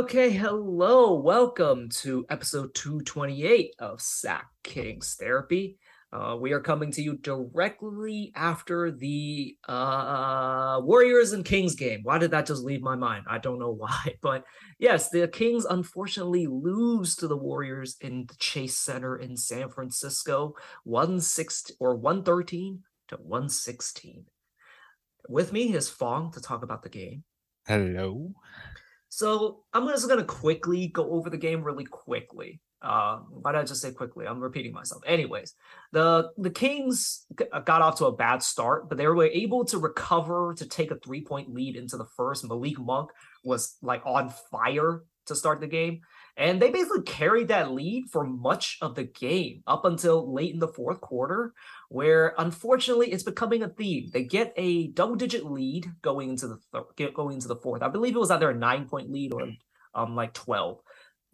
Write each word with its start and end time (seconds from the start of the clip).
Okay, 0.00 0.30
hello. 0.30 1.12
Welcome 1.12 1.90
to 1.90 2.24
episode 2.30 2.74
228 2.74 3.74
of 3.80 4.00
Sack 4.00 4.46
Kings 4.62 5.14
Therapy. 5.20 5.76
Uh, 6.10 6.38
we 6.40 6.52
are 6.52 6.60
coming 6.60 6.90
to 6.92 7.02
you 7.02 7.18
directly 7.18 8.32
after 8.34 8.90
the 8.90 9.58
uh, 9.68 10.80
Warriors 10.82 11.34
and 11.34 11.44
Kings 11.44 11.74
game. 11.74 12.00
Why 12.02 12.16
did 12.16 12.30
that 12.30 12.46
just 12.46 12.64
leave 12.64 12.80
my 12.80 12.96
mind? 12.96 13.26
I 13.28 13.36
don't 13.36 13.58
know 13.58 13.72
why. 13.76 14.14
But 14.22 14.44
yes, 14.78 15.10
the 15.10 15.28
Kings 15.28 15.66
unfortunately 15.66 16.46
lose 16.46 17.14
to 17.16 17.28
the 17.28 17.36
Warriors 17.36 17.98
in 18.00 18.24
the 18.26 18.36
Chase 18.38 18.78
Center 18.78 19.18
in 19.18 19.36
San 19.36 19.68
Francisco, 19.68 20.54
116 20.84 21.76
or 21.78 21.94
113 21.94 22.80
to 23.08 23.16
116. 23.16 24.24
With 25.28 25.52
me 25.52 25.74
is 25.74 25.90
Fong 25.90 26.32
to 26.32 26.40
talk 26.40 26.62
about 26.62 26.82
the 26.82 26.88
game. 26.88 27.22
Hello. 27.66 28.32
So 29.10 29.64
I'm 29.74 29.86
just 29.88 30.08
gonna 30.08 30.24
quickly 30.24 30.86
go 30.86 31.10
over 31.10 31.28
the 31.28 31.36
game 31.36 31.62
really 31.62 31.84
quickly. 31.84 32.60
Uh, 32.80 33.18
why 33.42 33.52
did 33.52 33.58
I 33.58 33.64
just 33.64 33.82
say 33.82 33.92
quickly? 33.92 34.26
I'm 34.26 34.40
repeating 34.40 34.72
myself. 34.72 35.02
Anyways, 35.04 35.54
the 35.92 36.30
the 36.38 36.48
Kings 36.48 37.26
uh, 37.52 37.60
got 37.60 37.82
off 37.82 37.98
to 37.98 38.06
a 38.06 38.16
bad 38.16 38.42
start, 38.42 38.88
but 38.88 38.96
they 38.96 39.06
were 39.06 39.22
able 39.24 39.64
to 39.66 39.78
recover 39.78 40.54
to 40.54 40.66
take 40.66 40.90
a 40.90 40.96
three 40.96 41.22
point 41.22 41.52
lead 41.52 41.76
into 41.76 41.98
the 41.98 42.06
first. 42.16 42.48
Malik 42.48 42.78
Monk 42.78 43.10
was 43.44 43.76
like 43.82 44.00
on 44.06 44.32
fire 44.50 45.02
to 45.26 45.34
start 45.34 45.60
the 45.60 45.66
game, 45.66 46.00
and 46.36 46.60
they 46.60 46.70
basically 46.70 47.02
carried 47.02 47.48
that 47.48 47.72
lead 47.72 48.04
for 48.10 48.24
much 48.24 48.78
of 48.80 48.94
the 48.94 49.04
game 49.04 49.62
up 49.66 49.84
until 49.84 50.32
late 50.32 50.52
in 50.52 50.60
the 50.60 50.68
fourth 50.68 51.00
quarter, 51.00 51.52
where 51.88 52.34
unfortunately 52.38 53.12
it's 53.12 53.22
becoming 53.22 53.62
a 53.62 53.68
theme. 53.68 54.10
They 54.12 54.24
get 54.24 54.52
a 54.56 54.88
double 54.88 55.16
digit 55.16 55.44
lead 55.44 55.86
going 56.02 56.30
into 56.30 56.48
the 56.48 56.84
th- 56.96 57.14
going 57.14 57.34
into 57.34 57.48
the 57.48 57.56
fourth. 57.56 57.82
I 57.82 57.88
believe 57.88 58.14
it 58.14 58.20
was 58.20 58.30
either 58.30 58.50
a 58.50 58.54
nine 58.54 58.86
point 58.88 59.10
lead 59.10 59.32
or 59.32 59.48
um 59.94 60.14
like 60.14 60.34
twelve 60.34 60.80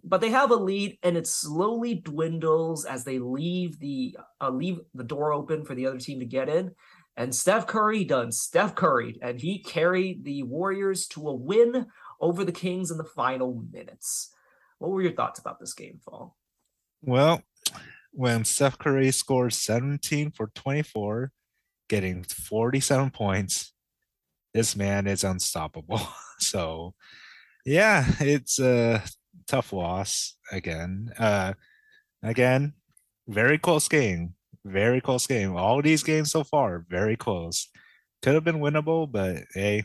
but 0.06 0.20
they 0.20 0.30
have 0.30 0.52
a 0.52 0.56
lead 0.56 0.98
and 1.02 1.16
it 1.16 1.26
slowly 1.26 1.94
dwindles 1.94 2.84
as 2.84 3.04
they 3.04 3.18
leave 3.18 3.80
the 3.80 4.16
uh, 4.40 4.50
leave 4.50 4.78
the 4.94 5.04
door 5.04 5.32
open 5.32 5.64
for 5.64 5.74
the 5.74 5.86
other 5.86 5.98
team 5.98 6.20
to 6.20 6.26
get 6.26 6.48
in 6.48 6.70
and 7.16 7.34
Steph 7.34 7.66
Curry 7.66 8.04
done 8.04 8.30
Steph 8.30 8.74
Curry 8.74 9.18
and 9.20 9.40
he 9.40 9.62
carried 9.62 10.24
the 10.24 10.42
Warriors 10.44 11.06
to 11.08 11.28
a 11.28 11.34
win 11.34 11.86
over 12.20 12.44
the 12.44 12.52
Kings 12.52 12.90
in 12.90 12.98
the 12.98 13.04
final 13.04 13.62
minutes. 13.72 14.32
What 14.78 14.90
were 14.90 15.02
your 15.02 15.12
thoughts 15.12 15.38
about 15.38 15.58
this 15.58 15.74
game, 15.74 16.00
Fong? 16.04 16.32
Well, 17.02 17.42
when 18.12 18.44
Steph 18.44 18.78
Curry 18.78 19.10
scored 19.10 19.52
17 19.52 20.32
for 20.32 20.50
24, 20.54 21.32
getting 21.88 22.24
47 22.24 23.10
points, 23.10 23.72
this 24.54 24.76
man 24.76 25.06
is 25.06 25.24
unstoppable. 25.24 26.00
So, 26.38 26.92
yeah, 27.64 28.04
it's 28.20 28.60
a 28.60 29.02
tough 29.46 29.72
loss 29.72 30.36
again. 30.52 31.10
Uh, 31.18 31.54
again, 32.22 32.74
very 33.26 33.56
close 33.56 33.88
game. 33.88 34.34
Very 34.62 35.00
close 35.00 35.26
game. 35.26 35.56
All 35.56 35.80
these 35.80 36.02
games 36.02 36.30
so 36.30 36.44
far, 36.44 36.84
very 36.90 37.16
close. 37.16 37.70
Could 38.20 38.34
have 38.34 38.44
been 38.44 38.60
winnable, 38.60 39.10
but 39.10 39.44
hey, 39.54 39.84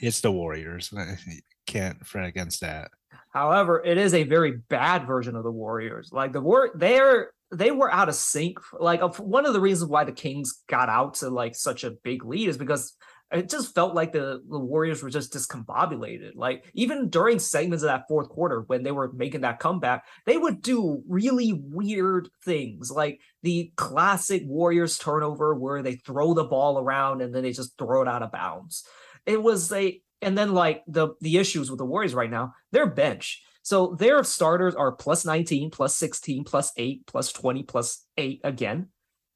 it's 0.00 0.22
the 0.22 0.32
Warriors. 0.32 0.90
Can't 1.66 2.06
fret 2.06 2.28
against 2.28 2.62
that. 2.62 2.90
However, 3.32 3.82
it 3.84 3.98
is 3.98 4.14
a 4.14 4.24
very 4.24 4.52
bad 4.68 5.06
version 5.06 5.36
of 5.36 5.42
the 5.42 5.50
Warriors. 5.50 6.10
Like 6.12 6.32
the 6.32 6.40
war, 6.40 6.70
they're 6.74 7.30
they 7.50 7.70
were 7.70 7.92
out 7.92 8.08
of 8.08 8.14
sync. 8.14 8.58
Like 8.78 9.18
one 9.18 9.46
of 9.46 9.52
the 9.52 9.60
reasons 9.60 9.90
why 9.90 10.04
the 10.04 10.12
Kings 10.12 10.62
got 10.68 10.88
out 10.88 11.14
to 11.14 11.28
like 11.28 11.54
such 11.54 11.84
a 11.84 11.90
big 12.02 12.24
lead 12.24 12.48
is 12.48 12.56
because 12.56 12.96
it 13.30 13.48
just 13.48 13.74
felt 13.74 13.94
like 13.94 14.12
the, 14.12 14.42
the 14.48 14.58
Warriors 14.58 15.02
were 15.02 15.10
just 15.10 15.32
discombobulated. 15.32 16.32
Like 16.34 16.64
even 16.74 17.08
during 17.08 17.38
segments 17.38 17.82
of 17.82 17.88
that 17.88 18.06
fourth 18.08 18.28
quarter 18.28 18.64
when 18.66 18.82
they 18.82 18.92
were 18.92 19.10
making 19.12 19.42
that 19.42 19.58
comeback, 19.58 20.04
they 20.26 20.36
would 20.36 20.60
do 20.60 21.02
really 21.08 21.52
weird 21.54 22.28
things, 22.44 22.90
like 22.90 23.20
the 23.42 23.72
classic 23.76 24.42
Warriors 24.44 24.98
turnover 24.98 25.54
where 25.54 25.82
they 25.82 25.96
throw 25.96 26.34
the 26.34 26.44
ball 26.44 26.78
around 26.78 27.22
and 27.22 27.34
then 27.34 27.42
they 27.42 27.52
just 27.52 27.76
throw 27.78 28.02
it 28.02 28.08
out 28.08 28.22
of 28.22 28.32
bounds. 28.32 28.84
It 29.24 29.42
was 29.42 29.72
a 29.72 30.00
and 30.22 30.36
then 30.36 30.52
like 30.52 30.82
the 30.86 31.10
the 31.20 31.38
issues 31.38 31.70
with 31.70 31.78
the 31.78 31.86
Warriors 31.86 32.14
right 32.14 32.30
now, 32.30 32.54
their 32.70 32.86
bench. 32.86 33.42
So 33.64 33.94
their 33.98 34.24
starters 34.24 34.74
are 34.74 34.90
plus 34.90 35.24
19, 35.24 35.70
plus 35.70 35.96
16, 35.96 36.42
plus 36.42 36.72
8, 36.76 37.06
plus 37.06 37.32
20, 37.32 37.62
plus 37.62 38.04
8 38.16 38.40
again 38.42 38.88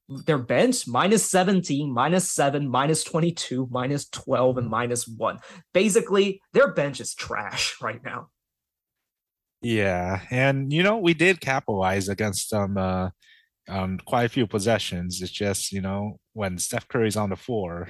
their 0.08 0.38
bench 0.38 0.86
minus 0.86 1.28
17, 1.30 1.92
minus 1.92 2.30
7, 2.30 2.68
minus 2.68 3.02
22, 3.04 3.68
minus 3.70 4.08
12, 4.08 4.58
and 4.58 4.68
minus 4.68 5.06
1. 5.06 5.38
Basically, 5.72 6.40
their 6.52 6.72
bench 6.72 7.00
is 7.00 7.14
trash 7.14 7.76
right 7.82 8.02
now. 8.04 8.28
Yeah, 9.62 10.20
and 10.30 10.72
you 10.72 10.82
know, 10.82 10.98
we 10.98 11.14
did 11.14 11.40
capitalize 11.40 12.08
against 12.08 12.50
them 12.50 12.76
uh 12.76 13.10
um 13.68 13.98
quite 14.04 14.24
a 14.24 14.28
few 14.28 14.46
possessions. 14.46 15.22
It's 15.22 15.32
just, 15.32 15.72
you 15.72 15.80
know, 15.80 16.20
when 16.34 16.58
Steph 16.58 16.86
Curry's 16.88 17.16
on 17.16 17.30
the 17.30 17.36
floor 17.36 17.88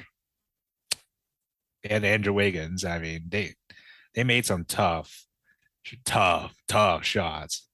and 1.90 2.04
Andrew 2.04 2.32
Wiggins, 2.32 2.84
I 2.84 2.98
mean, 2.98 3.24
they 3.28 3.54
they 4.14 4.24
made 4.24 4.46
some 4.46 4.64
tough, 4.64 5.26
tough, 6.04 6.54
tough 6.68 7.04
shots. 7.04 7.66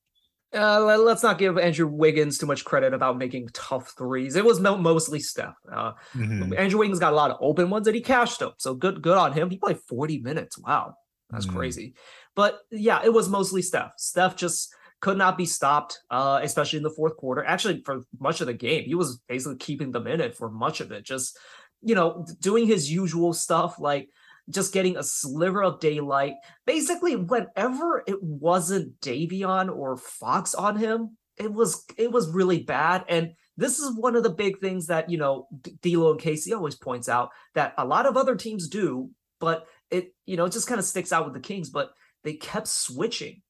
Uh, 0.54 0.98
let's 0.98 1.22
not 1.22 1.38
give 1.38 1.56
Andrew 1.56 1.86
Wiggins 1.86 2.36
too 2.36 2.44
much 2.44 2.64
credit 2.64 2.92
about 2.92 3.16
making 3.16 3.48
tough 3.54 3.94
threes. 3.96 4.36
It 4.36 4.44
was 4.44 4.60
mostly 4.60 5.18
Steph. 5.18 5.54
Uh, 5.70 5.92
mm-hmm. 6.14 6.52
Andrew 6.54 6.78
Wiggins 6.78 6.98
got 6.98 7.14
a 7.14 7.16
lot 7.16 7.30
of 7.30 7.38
open 7.40 7.70
ones 7.70 7.86
that 7.86 7.94
he 7.94 8.02
cashed 8.02 8.40
them. 8.40 8.52
So 8.58 8.74
good, 8.74 9.00
good 9.00 9.16
on 9.16 9.32
him. 9.32 9.48
He 9.48 9.56
played 9.56 9.78
40 9.88 10.18
minutes. 10.18 10.58
Wow, 10.58 10.94
that's 11.30 11.46
mm-hmm. 11.46 11.56
crazy. 11.56 11.94
But 12.36 12.60
yeah, 12.70 13.00
it 13.02 13.12
was 13.12 13.30
mostly 13.30 13.62
Steph. 13.62 13.94
Steph 13.96 14.36
just 14.36 14.74
could 15.00 15.16
not 15.16 15.38
be 15.38 15.46
stopped, 15.46 16.00
uh, 16.10 16.40
especially 16.42 16.76
in 16.76 16.82
the 16.82 16.90
fourth 16.90 17.16
quarter. 17.16 17.42
Actually, 17.44 17.82
for 17.84 18.02
much 18.20 18.40
of 18.40 18.46
the 18.46 18.54
game, 18.54 18.84
he 18.84 18.94
was 18.94 19.20
basically 19.28 19.56
keeping 19.56 19.90
them 19.90 20.06
in 20.06 20.20
it 20.20 20.36
for 20.36 20.50
much 20.50 20.80
of 20.80 20.92
it. 20.92 21.04
Just 21.04 21.38
you 21.82 21.94
know, 21.94 22.26
doing 22.40 22.66
his 22.66 22.90
usual 22.90 23.32
stuff 23.32 23.78
like 23.78 24.08
just 24.50 24.72
getting 24.72 24.96
a 24.96 25.02
sliver 25.02 25.62
of 25.62 25.80
daylight. 25.80 26.34
Basically, 26.66 27.16
whenever 27.16 28.02
it 28.06 28.22
wasn't 28.22 29.00
Davion 29.00 29.74
or 29.74 29.96
Fox 29.96 30.54
on 30.54 30.76
him, 30.76 31.16
it 31.36 31.52
was 31.52 31.84
it 31.96 32.10
was 32.10 32.30
really 32.30 32.62
bad. 32.62 33.04
And 33.08 33.32
this 33.56 33.78
is 33.78 33.96
one 33.96 34.16
of 34.16 34.22
the 34.22 34.30
big 34.30 34.60
things 34.60 34.86
that 34.86 35.10
you 35.10 35.18
know 35.18 35.48
D'Lo 35.82 36.12
and 36.12 36.20
Casey 36.20 36.52
always 36.52 36.74
points 36.74 37.08
out 37.08 37.30
that 37.54 37.74
a 37.78 37.84
lot 37.84 38.06
of 38.06 38.16
other 38.16 38.36
teams 38.36 38.68
do, 38.68 39.10
but 39.40 39.66
it 39.90 40.14
you 40.26 40.36
know 40.36 40.44
it 40.44 40.52
just 40.52 40.66
kind 40.66 40.78
of 40.78 40.84
sticks 40.84 41.12
out 41.12 41.24
with 41.24 41.34
the 41.34 41.40
Kings. 41.40 41.70
But 41.70 41.92
they 42.24 42.34
kept 42.34 42.68
switching, 42.68 43.42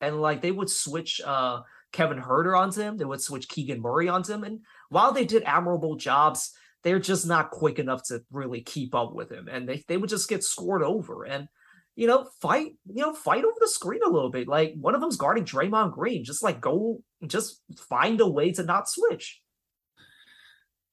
and 0.00 0.20
like 0.20 0.42
they 0.42 0.52
would 0.52 0.70
switch 0.70 1.20
uh 1.24 1.62
Kevin 1.92 2.20
Huerter 2.20 2.58
onto 2.58 2.82
him, 2.82 2.98
they 2.98 3.04
would 3.04 3.22
switch 3.22 3.48
Keegan 3.48 3.80
Murray 3.80 4.08
onto 4.08 4.32
him, 4.32 4.44
and 4.44 4.60
while 4.88 5.12
they 5.12 5.24
did 5.24 5.42
admirable 5.44 5.96
jobs 5.96 6.52
they're 6.84 6.98
just 6.98 7.26
not 7.26 7.50
quick 7.50 7.78
enough 7.78 8.02
to 8.04 8.22
really 8.30 8.60
keep 8.60 8.94
up 8.94 9.14
with 9.14 9.30
him. 9.30 9.48
And 9.50 9.68
they, 9.68 9.84
they 9.88 9.96
would 9.96 10.10
just 10.10 10.28
get 10.28 10.44
scored 10.44 10.82
over. 10.82 11.24
And, 11.24 11.48
you 11.96 12.06
know, 12.06 12.28
fight, 12.40 12.72
you 12.86 13.02
know, 13.02 13.14
fight 13.14 13.44
over 13.44 13.56
the 13.60 13.68
screen 13.68 14.00
a 14.04 14.10
little 14.10 14.30
bit. 14.30 14.48
Like 14.48 14.74
one 14.80 14.94
of 14.94 15.00
them's 15.00 15.16
guarding 15.16 15.44
Draymond 15.44 15.92
Green. 15.92 16.24
Just 16.24 16.42
like 16.42 16.60
go, 16.60 17.02
just 17.26 17.62
find 17.88 18.20
a 18.20 18.28
way 18.28 18.52
to 18.52 18.62
not 18.62 18.88
switch. 18.88 19.40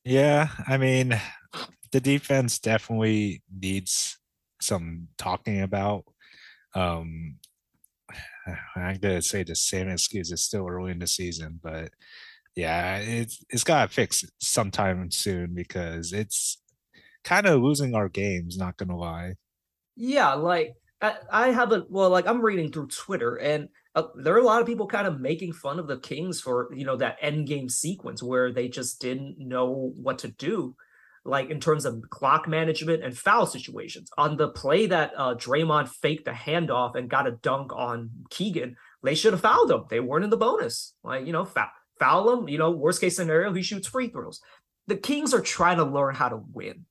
Yeah. 0.03 0.49
I 0.67 0.77
mean, 0.77 1.19
the 1.91 1.99
defense 1.99 2.59
definitely 2.59 3.43
needs 3.55 4.17
some 4.61 5.07
talking 5.17 5.61
about. 5.61 6.05
Um, 6.73 7.37
I'm 8.75 8.97
gonna 8.97 9.21
say 9.21 9.43
the 9.43 9.55
same 9.55 9.89
excuse. 9.89 10.31
It's 10.31 10.43
still 10.43 10.67
early 10.67 10.91
in 10.91 10.99
the 10.99 11.07
season, 11.07 11.59
but 11.63 11.89
yeah, 12.55 12.97
it's 12.97 13.43
it's 13.49 13.63
gotta 13.65 13.91
fix 13.91 14.23
sometime 14.39 15.11
soon 15.11 15.53
because 15.53 16.13
it's 16.13 16.61
kind 17.23 17.45
of 17.47 17.61
losing 17.61 17.93
our 17.95 18.07
games. 18.07 18.57
Not 18.57 18.77
gonna 18.77 18.97
lie. 18.97 19.33
Yeah, 19.97 20.33
like 20.33 20.75
I, 21.01 21.15
I 21.29 21.47
haven't. 21.49 21.91
Well, 21.91 22.09
like 22.09 22.27
I'm 22.27 22.41
reading 22.41 22.71
through 22.71 22.87
Twitter, 22.87 23.35
and 23.35 23.67
uh, 23.93 24.03
there 24.15 24.33
are 24.35 24.39
a 24.39 24.43
lot 24.43 24.61
of 24.61 24.67
people 24.67 24.87
kind 24.87 25.05
of 25.05 25.19
making 25.19 25.51
fun 25.53 25.79
of 25.79 25.87
the 25.87 25.99
Kings 25.99 26.39
for 26.39 26.69
you 26.73 26.85
know 26.85 26.95
that 26.95 27.17
end 27.21 27.47
game 27.47 27.67
sequence 27.67 28.23
where 28.23 28.53
they 28.53 28.69
just 28.69 29.01
didn't 29.01 29.37
know 29.37 29.91
what 29.97 30.19
to 30.19 30.29
do, 30.29 30.77
like 31.25 31.49
in 31.49 31.59
terms 31.59 31.83
of 31.83 32.09
clock 32.09 32.47
management 32.47 33.03
and 33.03 33.17
foul 33.17 33.45
situations. 33.45 34.09
On 34.17 34.37
the 34.37 34.47
play 34.47 34.85
that 34.85 35.11
uh, 35.17 35.35
Draymond 35.35 35.89
faked 35.89 36.23
the 36.23 36.31
handoff 36.31 36.95
and 36.95 37.09
got 37.09 37.27
a 37.27 37.31
dunk 37.31 37.73
on 37.73 38.11
Keegan, 38.29 38.77
they 39.03 39.15
should 39.15 39.33
have 39.33 39.41
fouled 39.41 39.71
him. 39.71 39.83
They 39.89 39.99
weren't 39.99 40.23
in 40.23 40.29
the 40.29 40.37
bonus. 40.37 40.93
Like 41.03 41.25
you 41.25 41.33
know, 41.33 41.43
foul 41.43 41.67
foul 41.99 42.31
him. 42.33 42.49
You 42.49 42.57
know, 42.57 42.71
worst 42.71 43.01
case 43.01 43.15
scenario, 43.15 43.53
he 43.53 43.61
shoots 43.61 43.87
free 43.87 44.09
throws. 44.09 44.41
The 44.87 44.95
Kings 44.95 45.33
are 45.33 45.41
trying 45.41 45.77
to 45.77 45.83
learn 45.83 46.15
how 46.15 46.29
to 46.29 46.41
win. 46.53 46.85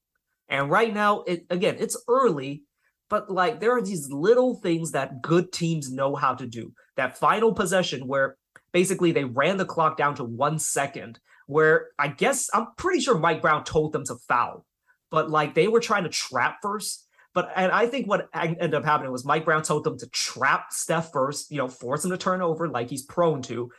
And 0.48 0.70
right 0.70 0.92
now, 0.92 1.22
it 1.22 1.46
again, 1.50 1.76
it's 1.78 1.96
early, 2.08 2.64
but 3.08 3.30
like 3.30 3.60
there 3.60 3.76
are 3.76 3.82
these 3.82 4.10
little 4.10 4.56
things 4.56 4.92
that 4.92 5.22
good 5.22 5.52
teams 5.52 5.90
know 5.90 6.14
how 6.14 6.34
to 6.34 6.46
do. 6.46 6.72
That 6.96 7.18
final 7.18 7.52
possession 7.52 8.06
where 8.06 8.36
basically 8.72 9.12
they 9.12 9.24
ran 9.24 9.56
the 9.56 9.64
clock 9.64 9.96
down 9.96 10.14
to 10.16 10.24
one 10.24 10.58
second, 10.58 11.18
where 11.46 11.88
I 11.98 12.08
guess 12.08 12.50
I'm 12.52 12.68
pretty 12.76 13.00
sure 13.00 13.18
Mike 13.18 13.42
Brown 13.42 13.64
told 13.64 13.92
them 13.92 14.04
to 14.06 14.16
foul, 14.28 14.66
but 15.10 15.30
like 15.30 15.54
they 15.54 15.68
were 15.68 15.80
trying 15.80 16.04
to 16.04 16.10
trap 16.10 16.58
first. 16.62 17.06
But 17.32 17.50
and 17.56 17.72
I 17.72 17.86
think 17.86 18.06
what 18.06 18.28
ended 18.34 18.74
up 18.74 18.84
happening 18.84 19.10
was 19.10 19.24
Mike 19.24 19.44
Brown 19.44 19.62
told 19.62 19.84
them 19.84 19.98
to 19.98 20.08
trap 20.10 20.66
Steph 20.70 21.10
first, 21.10 21.50
you 21.50 21.58
know, 21.58 21.68
force 21.68 22.04
him 22.04 22.10
to 22.10 22.16
turn 22.16 22.42
over 22.42 22.68
like 22.68 22.90
he's 22.90 23.02
prone 23.02 23.42
to, 23.42 23.70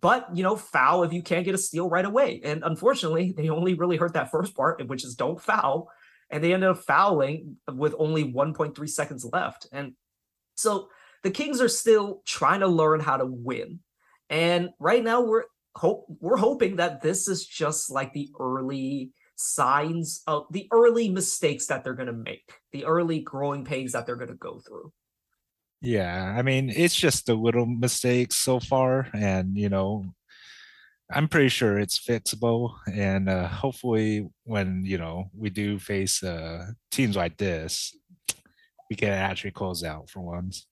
but 0.00 0.28
you 0.34 0.42
know, 0.42 0.56
foul 0.56 1.02
if 1.04 1.12
you 1.12 1.22
can't 1.22 1.44
get 1.44 1.54
a 1.54 1.58
steal 1.58 1.88
right 1.88 2.04
away. 2.04 2.40
And 2.44 2.62
unfortunately, 2.64 3.32
they 3.36 3.48
only 3.48 3.74
really 3.74 3.96
hurt 3.96 4.14
that 4.14 4.30
first 4.30 4.56
part, 4.56 4.86
which 4.88 5.04
is 5.04 5.14
don't 5.14 5.40
foul. 5.40 5.90
And 6.30 6.42
they 6.42 6.54
ended 6.54 6.70
up 6.70 6.78
fouling 6.78 7.56
with 7.70 7.94
only 7.98 8.24
1.3 8.24 8.88
seconds 8.88 9.28
left. 9.30 9.66
And 9.72 9.92
so 10.54 10.88
the 11.22 11.30
Kings 11.30 11.60
are 11.60 11.68
still 11.68 12.22
trying 12.24 12.60
to 12.60 12.68
learn 12.68 13.00
how 13.00 13.18
to 13.18 13.26
win. 13.26 13.80
And 14.30 14.70
right 14.78 15.04
now 15.04 15.20
we're 15.20 15.44
hope 15.74 16.06
we're 16.20 16.36
hoping 16.36 16.76
that 16.76 17.02
this 17.02 17.28
is 17.28 17.46
just 17.46 17.90
like 17.90 18.12
the 18.12 18.30
early 18.38 19.10
signs 19.36 20.22
of 20.26 20.44
the 20.50 20.68
early 20.70 21.08
mistakes 21.08 21.66
that 21.66 21.82
they're 21.82 21.94
going 21.94 22.06
to 22.06 22.12
make, 22.12 22.52
the 22.72 22.84
early 22.84 23.20
growing 23.20 23.64
pains 23.64 23.92
that 23.92 24.06
they're 24.06 24.16
going 24.16 24.28
to 24.28 24.34
go 24.34 24.60
through. 24.60 24.92
Yeah, 25.82 26.34
I 26.36 26.42
mean, 26.42 26.70
it's 26.70 26.94
just 26.94 27.26
the 27.26 27.34
little 27.34 27.66
mistakes 27.66 28.36
so 28.36 28.60
far, 28.60 29.08
and 29.12 29.56
you 29.58 29.68
know, 29.68 30.04
I'm 31.10 31.26
pretty 31.26 31.48
sure 31.48 31.76
it's 31.78 31.98
fixable. 31.98 32.74
And 32.92 33.28
uh, 33.28 33.48
hopefully, 33.48 34.28
when 34.44 34.84
you 34.86 34.96
know 34.98 35.24
we 35.36 35.50
do 35.50 35.80
face 35.80 36.22
uh, 36.22 36.68
teams 36.92 37.16
like 37.16 37.36
this, 37.36 37.96
we 38.88 38.94
can 38.94 39.10
actually 39.10 39.50
close 39.50 39.82
out 39.82 40.08
for 40.08 40.20
once. 40.20 40.66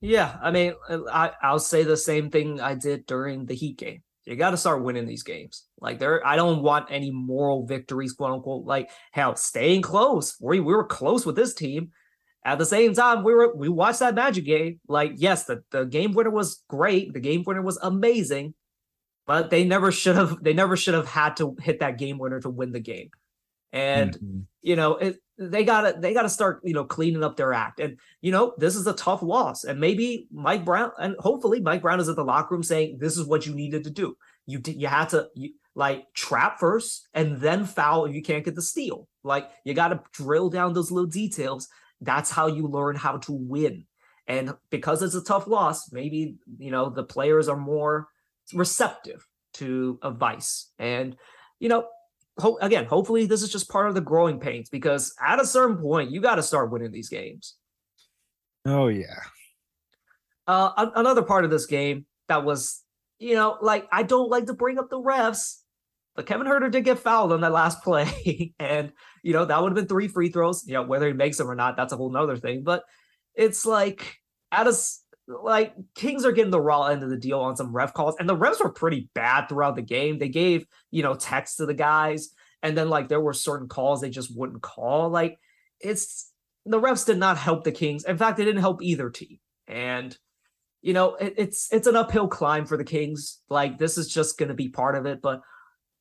Yeah, 0.00 0.38
I 0.40 0.52
mean, 0.52 0.74
I, 0.88 1.32
I'll 1.42 1.58
say 1.58 1.82
the 1.82 1.96
same 1.96 2.30
thing 2.30 2.60
I 2.60 2.74
did 2.74 3.06
during 3.06 3.46
the 3.46 3.54
Heat 3.54 3.78
game. 3.78 4.02
You 4.26 4.36
got 4.36 4.50
to 4.50 4.56
start 4.56 4.84
winning 4.84 5.06
these 5.06 5.24
games. 5.24 5.66
Like 5.80 5.98
there, 5.98 6.24
I 6.24 6.36
don't 6.36 6.62
want 6.62 6.86
any 6.88 7.10
moral 7.10 7.66
victories, 7.66 8.12
quote 8.12 8.30
unquote. 8.30 8.64
Like 8.64 8.90
hell, 9.10 9.34
staying 9.34 9.82
close. 9.82 10.36
We 10.40 10.60
we 10.60 10.72
were 10.72 10.86
close 10.86 11.26
with 11.26 11.34
this 11.34 11.52
team. 11.52 11.90
At 12.44 12.58
the 12.58 12.66
same 12.66 12.94
time, 12.94 13.22
we 13.22 13.34
were 13.34 13.54
we 13.54 13.68
watched 13.68 14.00
that 14.00 14.14
Magic 14.14 14.44
game. 14.44 14.80
Like 14.88 15.12
yes, 15.16 15.44
the 15.44 15.62
the 15.70 15.84
game 15.84 16.12
winner 16.12 16.30
was 16.30 16.62
great. 16.68 17.12
The 17.12 17.20
game 17.20 17.44
winner 17.46 17.62
was 17.62 17.78
amazing, 17.82 18.54
but 19.26 19.50
they 19.50 19.64
never 19.64 19.92
should 19.92 20.16
have. 20.16 20.42
They 20.42 20.54
never 20.54 20.76
should 20.76 20.94
have 20.94 21.08
had 21.08 21.36
to 21.36 21.56
hit 21.60 21.80
that 21.80 21.98
game 21.98 22.18
winner 22.18 22.40
to 22.40 22.48
win 22.48 22.72
the 22.72 22.80
game. 22.80 23.10
And 23.72 24.12
mm-hmm. 24.14 24.40
you 24.62 24.74
know, 24.74 24.96
it, 24.96 25.18
they 25.40 25.64
gotta 25.64 25.96
they 25.98 26.12
gotta 26.12 26.28
start 26.28 26.60
you 26.64 26.74
know 26.74 26.84
cleaning 26.84 27.24
up 27.24 27.36
their 27.36 27.54
act 27.54 27.80
and 27.80 27.98
you 28.20 28.30
know 28.30 28.52
this 28.58 28.76
is 28.76 28.86
a 28.86 28.92
tough 28.92 29.22
loss 29.22 29.64
and 29.64 29.80
maybe 29.80 30.28
mike 30.30 30.66
brown 30.66 30.90
and 30.98 31.16
hopefully 31.18 31.60
mike 31.60 31.80
brown 31.80 31.98
is 31.98 32.10
at 32.10 32.16
the 32.16 32.22
locker 32.22 32.54
room 32.54 32.62
saying 32.62 32.98
this 33.00 33.16
is 33.16 33.24
what 33.24 33.46
you 33.46 33.54
needed 33.54 33.82
to 33.82 33.90
do 33.90 34.14
you 34.44 34.58
did 34.58 34.76
you 34.76 34.86
had 34.86 35.08
to 35.08 35.28
you, 35.34 35.50
like 35.74 36.04
trap 36.12 36.58
first 36.60 37.08
and 37.14 37.40
then 37.40 37.64
foul 37.64 38.04
if 38.04 38.14
you 38.14 38.22
can't 38.22 38.44
get 38.44 38.54
the 38.54 38.60
steal 38.60 39.08
like 39.24 39.48
you 39.64 39.72
gotta 39.72 40.02
drill 40.12 40.50
down 40.50 40.74
those 40.74 40.90
little 40.90 41.08
details 41.08 41.68
that's 42.00 42.30
how 42.30 42.46
you 42.46 42.66
learn 42.66 42.96
how 42.96 43.16
to 43.18 43.32
win 43.32 43.84
and 44.26 44.54
because 44.70 45.02
it's 45.02 45.14
a 45.14 45.24
tough 45.24 45.46
loss 45.46 45.92
maybe 45.92 46.36
you 46.58 46.70
know 46.70 46.90
the 46.90 47.04
players 47.04 47.48
are 47.48 47.56
more 47.56 48.08
receptive 48.54 49.26
to 49.52 49.98
advice 50.02 50.70
and 50.78 51.16
you 51.58 51.68
know 51.68 51.86
ho- 52.40 52.58
again, 52.60 52.86
hopefully 52.86 53.26
this 53.26 53.42
is 53.42 53.52
just 53.52 53.68
part 53.68 53.88
of 53.88 53.94
the 53.94 54.00
growing 54.00 54.40
pains 54.40 54.68
because 54.68 55.14
at 55.24 55.40
a 55.40 55.46
certain 55.46 55.76
point 55.76 56.10
you 56.10 56.20
got 56.20 56.36
to 56.36 56.42
start 56.42 56.72
winning 56.72 56.90
these 56.90 57.08
games. 57.08 57.56
Oh 58.64 58.88
yeah. 58.88 59.20
Uh, 60.46 60.90
another 60.96 61.22
part 61.22 61.44
of 61.44 61.50
this 61.50 61.66
game 61.66 62.06
that 62.28 62.44
was, 62.44 62.82
you 63.18 63.34
know, 63.34 63.58
like 63.60 63.86
I 63.92 64.02
don't 64.02 64.30
like 64.30 64.46
to 64.46 64.54
bring 64.54 64.78
up 64.78 64.90
the 64.90 65.00
refs, 65.00 65.58
but 66.16 66.26
Kevin 66.26 66.46
Huerter 66.46 66.70
did 66.70 66.84
get 66.84 66.98
fouled 66.98 67.32
on 67.32 67.40
that 67.42 67.52
last 67.52 67.82
play, 67.84 68.52
and 68.58 68.92
you 69.22 69.32
know 69.32 69.44
that 69.44 69.62
would 69.62 69.70
have 69.70 69.76
been 69.76 69.86
three 69.86 70.08
free 70.08 70.30
throws. 70.30 70.64
You 70.66 70.74
know 70.74 70.82
whether 70.82 71.06
he 71.06 71.12
makes 71.12 71.36
them 71.36 71.50
or 71.50 71.54
not, 71.54 71.76
that's 71.76 71.92
a 71.92 71.96
whole 71.96 72.10
nother 72.10 72.36
thing. 72.36 72.62
But 72.62 72.84
it's 73.34 73.66
like 73.66 74.16
at 74.52 74.66
a 74.66 74.74
like 75.28 75.74
Kings 75.94 76.24
are 76.24 76.32
getting 76.32 76.50
the 76.50 76.60
raw 76.60 76.86
end 76.86 77.02
of 77.02 77.10
the 77.10 77.16
deal 77.16 77.40
on 77.40 77.56
some 77.56 77.74
ref 77.74 77.94
calls, 77.94 78.16
and 78.18 78.28
the 78.28 78.36
refs 78.36 78.60
were 78.60 78.72
pretty 78.72 79.08
bad 79.14 79.48
throughout 79.48 79.76
the 79.76 79.82
game. 79.82 80.18
They 80.18 80.28
gave 80.28 80.66
you 80.90 81.02
know 81.02 81.14
text 81.14 81.58
to 81.58 81.66
the 81.66 81.74
guys, 81.74 82.30
and 82.62 82.76
then 82.76 82.88
like 82.88 83.08
there 83.08 83.20
were 83.20 83.32
certain 83.32 83.68
calls 83.68 84.00
they 84.00 84.10
just 84.10 84.36
wouldn't 84.36 84.62
call. 84.62 85.08
Like 85.08 85.38
it's 85.80 86.30
the 86.66 86.80
refs 86.80 87.06
did 87.06 87.18
not 87.18 87.38
help 87.38 87.64
the 87.64 87.72
Kings. 87.72 88.04
In 88.04 88.18
fact, 88.18 88.36
they 88.36 88.44
didn't 88.44 88.60
help 88.60 88.82
either 88.82 89.10
team. 89.10 89.38
And 89.66 90.16
you 90.82 90.92
know 90.92 91.14
it, 91.14 91.34
it's 91.36 91.72
it's 91.72 91.86
an 91.86 91.96
uphill 91.96 92.28
climb 92.28 92.66
for 92.66 92.76
the 92.76 92.84
Kings. 92.84 93.40
Like 93.48 93.78
this 93.78 93.98
is 93.98 94.08
just 94.08 94.38
going 94.38 94.48
to 94.48 94.54
be 94.54 94.68
part 94.68 94.96
of 94.96 95.06
it. 95.06 95.22
But 95.22 95.42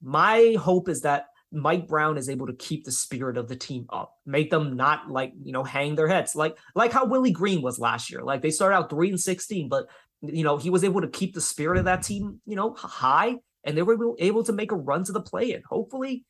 my 0.01 0.55
hope 0.59 0.89
is 0.89 1.01
that 1.01 1.25
Mike 1.51 1.87
Brown 1.87 2.17
is 2.17 2.29
able 2.29 2.47
to 2.47 2.53
keep 2.53 2.85
the 2.85 2.91
spirit 2.91 3.37
of 3.37 3.47
the 3.47 3.55
team 3.55 3.85
up, 3.89 4.13
make 4.25 4.51
them 4.51 4.75
not 4.75 5.09
like, 5.09 5.33
you 5.43 5.51
know, 5.51 5.63
hang 5.63 5.95
their 5.95 6.07
heads 6.07 6.35
like 6.35 6.57
like 6.75 6.91
how 6.91 7.05
Willie 7.05 7.31
Green 7.31 7.61
was 7.61 7.79
last 7.79 8.11
year. 8.11 8.21
Like 8.21 8.41
they 8.41 8.51
started 8.51 8.75
out 8.75 8.89
3 8.89 9.09
and 9.09 9.19
16, 9.19 9.69
but 9.69 9.87
you 10.21 10.43
know, 10.43 10.57
he 10.57 10.69
was 10.69 10.83
able 10.83 11.01
to 11.01 11.07
keep 11.07 11.33
the 11.33 11.41
spirit 11.41 11.77
of 11.77 11.85
that 11.85 12.03
team, 12.03 12.41
you 12.45 12.55
know, 12.55 12.73
high 12.73 13.37
and 13.63 13.77
they 13.77 13.81
were 13.81 14.15
able 14.19 14.43
to 14.43 14.53
make 14.53 14.71
a 14.71 14.75
run 14.75 15.03
to 15.05 15.11
the 15.11 15.21
play 15.21 15.51
in. 15.51 15.63
Hopefully, 15.67 16.25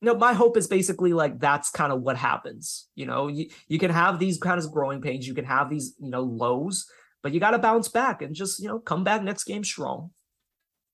you 0.00 0.06
know, 0.06 0.14
my 0.14 0.32
hope 0.32 0.56
is 0.56 0.66
basically 0.66 1.12
like 1.12 1.40
that's 1.40 1.70
kind 1.70 1.92
of 1.92 2.02
what 2.02 2.16
happens. 2.16 2.88
You 2.94 3.06
know, 3.06 3.28
you, 3.28 3.48
you 3.68 3.78
can 3.78 3.90
have 3.90 4.18
these 4.18 4.38
kind 4.38 4.58
of 4.58 4.70
growing 4.70 5.00
pains, 5.00 5.26
you 5.26 5.34
can 5.34 5.44
have 5.44 5.70
these, 5.70 5.94
you 5.98 6.10
know, 6.10 6.22
lows, 6.22 6.86
but 7.22 7.32
you 7.32 7.40
got 7.40 7.50
to 7.52 7.58
bounce 7.58 7.88
back 7.88 8.22
and 8.22 8.34
just, 8.34 8.60
you 8.60 8.68
know, 8.68 8.78
come 8.78 9.02
back 9.02 9.22
next 9.22 9.44
game 9.44 9.64
strong. 9.64 10.10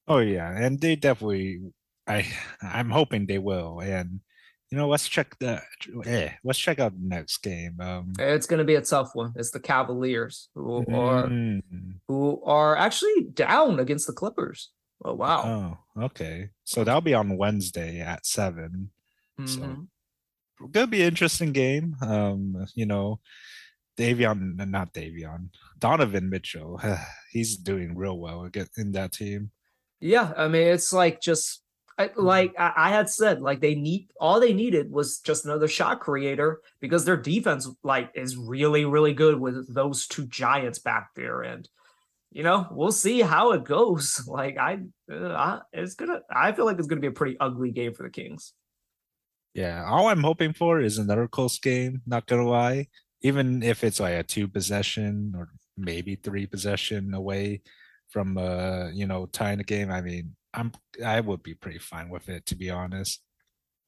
Oh 0.06 0.19
yeah, 0.19 0.50
and 0.50 0.81
they 0.81 0.97
definitely 0.97 1.61
I 2.06 2.26
I'm 2.62 2.90
hoping 2.90 3.26
they 3.26 3.38
will. 3.38 3.80
And 3.80 4.20
you 4.70 4.78
know, 4.78 4.88
let's 4.88 5.08
check 5.08 5.36
the 5.38 5.62
eh, 6.06 6.30
let's 6.42 6.58
check 6.58 6.78
out 6.78 6.92
the 6.92 7.06
next 7.06 7.38
game. 7.38 7.76
Um, 7.80 8.12
it's 8.18 8.46
going 8.46 8.58
to 8.58 8.64
be 8.64 8.74
a 8.74 8.80
tough 8.80 9.10
one. 9.14 9.32
It's 9.36 9.50
the 9.50 9.60
Cavaliers 9.60 10.48
who 10.54 10.78
are 10.92 11.28
mm. 11.28 11.62
who 12.08 12.42
are 12.44 12.76
actually 12.76 13.28
down 13.32 13.78
against 13.78 14.06
the 14.06 14.12
Clippers. 14.12 14.70
Oh 15.04 15.14
wow. 15.14 15.78
Oh, 15.96 16.04
okay. 16.04 16.50
So 16.64 16.82
that'll 16.82 17.00
be 17.00 17.14
on 17.14 17.36
Wednesday 17.36 18.00
at 18.00 18.26
7 18.26 18.90
mm-hmm. 19.38 19.46
So 19.46 20.66
gonna 20.70 20.86
be 20.86 21.02
an 21.02 21.08
interesting 21.08 21.52
game. 21.52 21.96
Um, 22.00 22.66
you 22.74 22.86
know, 22.86 23.20
Davion, 23.98 24.56
not 24.68 24.92
Davion, 24.92 25.50
Donovan 25.78 26.30
Mitchell. 26.30 26.80
He's 27.32 27.56
doing 27.56 27.96
real 27.96 28.18
well 28.18 28.44
again 28.44 28.68
in 28.76 28.92
that 28.92 29.12
team. 29.12 29.50
Yeah, 30.00 30.32
I 30.36 30.48
mean, 30.48 30.68
it's 30.68 30.92
like 30.92 31.20
just 31.20 31.63
I, 31.96 32.08
mm-hmm. 32.08 32.23
like 32.23 32.55
I, 32.58 32.73
I 32.76 32.91
had 32.91 33.08
said, 33.08 33.41
like 33.41 33.61
they 33.61 33.75
need 33.75 34.11
all 34.20 34.41
they 34.41 34.52
needed 34.52 34.91
was 34.91 35.19
just 35.19 35.44
another 35.44 35.69
shot 35.69 36.00
creator 36.00 36.61
because 36.80 37.04
their 37.04 37.16
defense 37.16 37.68
like 37.83 38.11
is 38.14 38.37
really 38.37 38.85
really 38.85 39.14
good 39.14 39.38
with 39.38 39.73
those 39.73 40.07
two 40.07 40.26
giants 40.26 40.78
back 40.78 41.11
there, 41.14 41.42
and 41.42 41.68
you 42.33 42.42
know 42.42 42.66
we'll 42.71 42.92
see 42.92 43.21
how 43.21 43.52
it 43.52 43.64
goes. 43.64 44.23
Like 44.28 44.59
I, 44.59 44.80
uh, 45.11 45.28
I 45.28 45.61
it's 45.73 45.95
gonna 45.95 46.21
I 46.30 46.52
feel 46.52 46.64
like 46.64 46.78
it's 46.78 46.88
gonna 46.88 47.00
be 47.00 47.07
a 47.09 47.12
pretty 47.12 47.37
ugly 47.38 47.71
game 47.71 47.95
for 47.95 48.02
the 48.02 48.11
Kings. 48.11 48.52
Yeah, 49.54 49.85
all 49.87 50.09
I'm 50.09 50.25
hoping 50.25 50.52
for 50.52 50.80
is 50.80 50.99
another 50.99 51.28
close 51.28 51.59
game. 51.61 52.02
Not 52.07 52.26
gonna 52.26 52.49
lie, 52.49 52.88
even 53.23 53.62
if 53.62 53.85
it's 53.85 54.00
like 54.00 54.14
a 54.14 54.25
two 54.25 54.49
possession 54.49 55.35
or 55.37 55.50
maybe 55.76 56.16
three 56.16 56.47
possession 56.47 57.14
away 57.14 57.62
from 58.11 58.38
uh 58.38 58.90
you 58.90 59.07
know 59.07 59.26
tying 59.26 59.59
the 59.59 59.64
game. 59.64 59.92
I 59.92 60.00
mean, 60.00 60.35
I'm 60.54 60.73
I 61.04 61.20
would 61.20 61.42
be 61.42 61.54
pretty 61.54 61.78
fine 61.78 62.08
with 62.08 62.28
it 62.28 62.46
to 62.46 62.56
be 62.56 62.70
honest. 62.70 63.20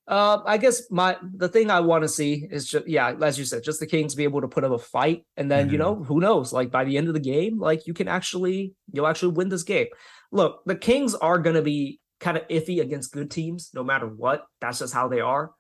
Uh, 0.09 0.41
I 0.47 0.57
guess 0.59 0.89
my 0.91 1.17
the 1.35 1.49
thing 1.49 1.69
I 1.69 1.81
want 1.81 2.03
to 2.05 2.09
see 2.09 2.47
is 2.49 2.69
just 2.69 2.87
yeah, 2.87 3.13
as 3.23 3.39
you 3.39 3.45
said, 3.45 3.65
just 3.65 3.81
the 3.81 3.87
Kings 3.87 4.15
be 4.15 4.25
able 4.25 4.41
to 4.41 4.49
put 4.49 4.63
up 4.63 4.71
a 4.71 4.79
fight, 4.79 5.27
and 5.37 5.51
then 5.51 5.65
mm-hmm. 5.65 5.73
you 5.73 5.79
know 5.79 5.97
who 5.97 6.21
knows, 6.21 6.53
like 6.53 6.71
by 6.71 6.85
the 6.85 6.97
end 6.97 7.09
of 7.09 7.15
the 7.15 7.21
game, 7.21 7.59
like 7.59 7.87
you 7.87 7.95
can 7.95 8.07
actually 8.07 8.75
you'll 8.93 9.09
actually 9.09 9.33
win 9.33 9.49
this 9.49 9.65
game. 9.65 9.89
Look, 10.31 10.63
the 10.65 10.77
Kings 10.77 11.15
are 11.17 11.39
gonna 11.39 11.63
be 11.63 12.01
kind 12.21 12.37
of 12.37 12.47
iffy 12.47 12.81
against 12.81 13.13
good 13.13 13.31
teams, 13.33 13.71
no 13.75 13.83
matter 13.83 14.07
what. 14.07 14.47
That's 14.61 14.79
just 14.79 14.95
how 14.95 15.09
they 15.09 15.21
are. 15.21 15.51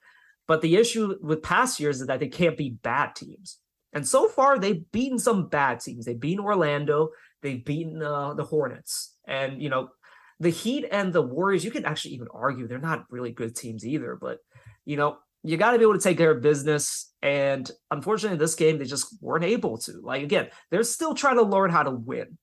But 0.46 0.62
the 0.62 0.76
issue 0.76 1.16
with 1.20 1.42
past 1.42 1.80
years 1.80 2.00
is 2.00 2.06
that 2.06 2.20
they 2.20 2.28
can't 2.28 2.56
beat 2.56 2.82
bad 2.82 3.16
teams, 3.16 3.58
and 3.92 4.06
so 4.06 4.28
far 4.28 4.60
they've 4.60 4.84
beaten 4.92 5.18
some 5.18 5.48
bad 5.48 5.80
teams. 5.80 6.04
They've 6.04 6.20
beaten 6.20 6.44
Orlando, 6.44 7.08
they've 7.42 7.64
beaten 7.64 8.00
uh, 8.00 8.34
the 8.34 8.44
Hornets, 8.44 9.16
and 9.26 9.60
you 9.60 9.70
know 9.70 9.88
the 10.40 10.50
Heat 10.50 10.86
and 10.90 11.12
the 11.12 11.22
Warriors, 11.22 11.64
you 11.64 11.70
can 11.70 11.84
actually 11.84 12.14
even 12.14 12.28
argue 12.32 12.66
they're 12.66 12.78
not 12.78 13.04
really 13.10 13.32
good 13.32 13.56
teams 13.56 13.86
either. 13.86 14.16
But 14.20 14.38
you 14.84 14.96
know, 14.96 15.18
you 15.42 15.56
got 15.56 15.72
to 15.72 15.78
be 15.78 15.84
able 15.84 15.94
to 15.94 16.00
take 16.00 16.18
care 16.18 16.30
of 16.30 16.42
business. 16.42 17.12
And 17.22 17.70
unfortunately, 17.90 18.34
in 18.34 18.38
this 18.38 18.54
game 18.54 18.78
they 18.78 18.84
just 18.84 19.16
weren't 19.20 19.44
able 19.44 19.78
to. 19.78 20.00
Like 20.02 20.22
again, 20.22 20.48
they're 20.70 20.82
still 20.82 21.14
trying 21.14 21.36
to 21.36 21.42
learn 21.42 21.70
how 21.70 21.82
to 21.82 21.90
win. 21.90 22.38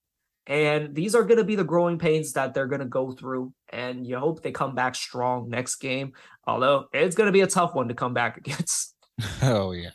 And 0.46 0.94
these 0.94 1.16
are 1.16 1.24
going 1.24 1.38
to 1.38 1.46
be 1.46 1.56
the 1.56 1.64
growing 1.64 1.98
pains 1.98 2.34
that 2.34 2.54
they're 2.54 2.68
going 2.68 2.82
to 2.82 2.86
go 2.86 3.12
through. 3.12 3.54
And 3.70 4.06
you 4.06 4.18
hope 4.18 4.42
they 4.42 4.52
come 4.52 4.76
back 4.76 4.96
strong 4.96 5.50
next 5.50 5.78
game. 5.78 6.14
Although 6.46 6.86
it's 6.92 7.16
going 7.16 7.28
to 7.28 7.32
be 7.32 7.42
a 7.42 7.48
tough 7.48 7.74
one 7.76 7.88
to 7.88 7.94
come 7.94 8.14
back 8.14 8.38
against. 8.46 8.94
Oh, 9.42 9.72
yeah. 9.72 9.92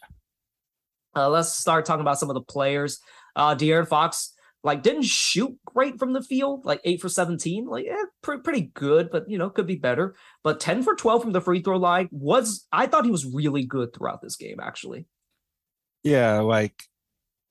Uh, 1.14 1.28
let's 1.28 1.52
start 1.52 1.84
talking 1.84 2.00
about 2.00 2.18
some 2.18 2.30
of 2.30 2.34
the 2.34 2.40
players. 2.40 3.00
Uh, 3.36 3.54
De'Aaron 3.54 3.88
Fox 3.88 4.34
like 4.64 4.82
didn't 4.82 5.04
shoot 5.04 5.56
great 5.64 5.98
from 5.98 6.12
the 6.12 6.22
field, 6.22 6.64
like 6.64 6.80
eight 6.84 7.00
for 7.00 7.08
17, 7.08 7.66
like 7.66 7.86
yeah, 7.86 8.02
pretty, 8.22 8.42
pretty 8.42 8.62
good, 8.74 9.10
but 9.10 9.28
you 9.28 9.38
know, 9.38 9.50
could 9.50 9.66
be 9.66 9.76
better. 9.76 10.14
But 10.42 10.60
10 10.60 10.82
for 10.82 10.94
12 10.94 11.22
from 11.22 11.32
the 11.32 11.40
free 11.40 11.62
throw 11.62 11.76
line 11.76 12.08
was, 12.10 12.66
I 12.72 12.86
thought 12.86 13.04
he 13.04 13.10
was 13.10 13.24
really 13.24 13.64
good 13.64 13.92
throughout 13.92 14.20
this 14.20 14.36
game, 14.36 14.58
actually. 14.60 15.06
Yeah, 16.02 16.40
like 16.40 16.82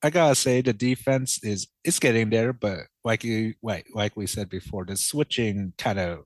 I 0.02 0.10
gotta 0.10 0.34
say 0.34 0.60
the 0.60 0.72
defense 0.72 1.42
is 1.42 1.66
it's 1.84 1.98
getting 1.98 2.30
there, 2.30 2.52
but 2.52 2.80
like 3.04 3.24
you 3.24 3.54
like 3.62 3.86
like 3.94 4.16
we 4.16 4.26
said 4.26 4.48
before, 4.48 4.84
the 4.84 4.96
switching 4.96 5.72
kind 5.78 5.98
of 5.98 6.24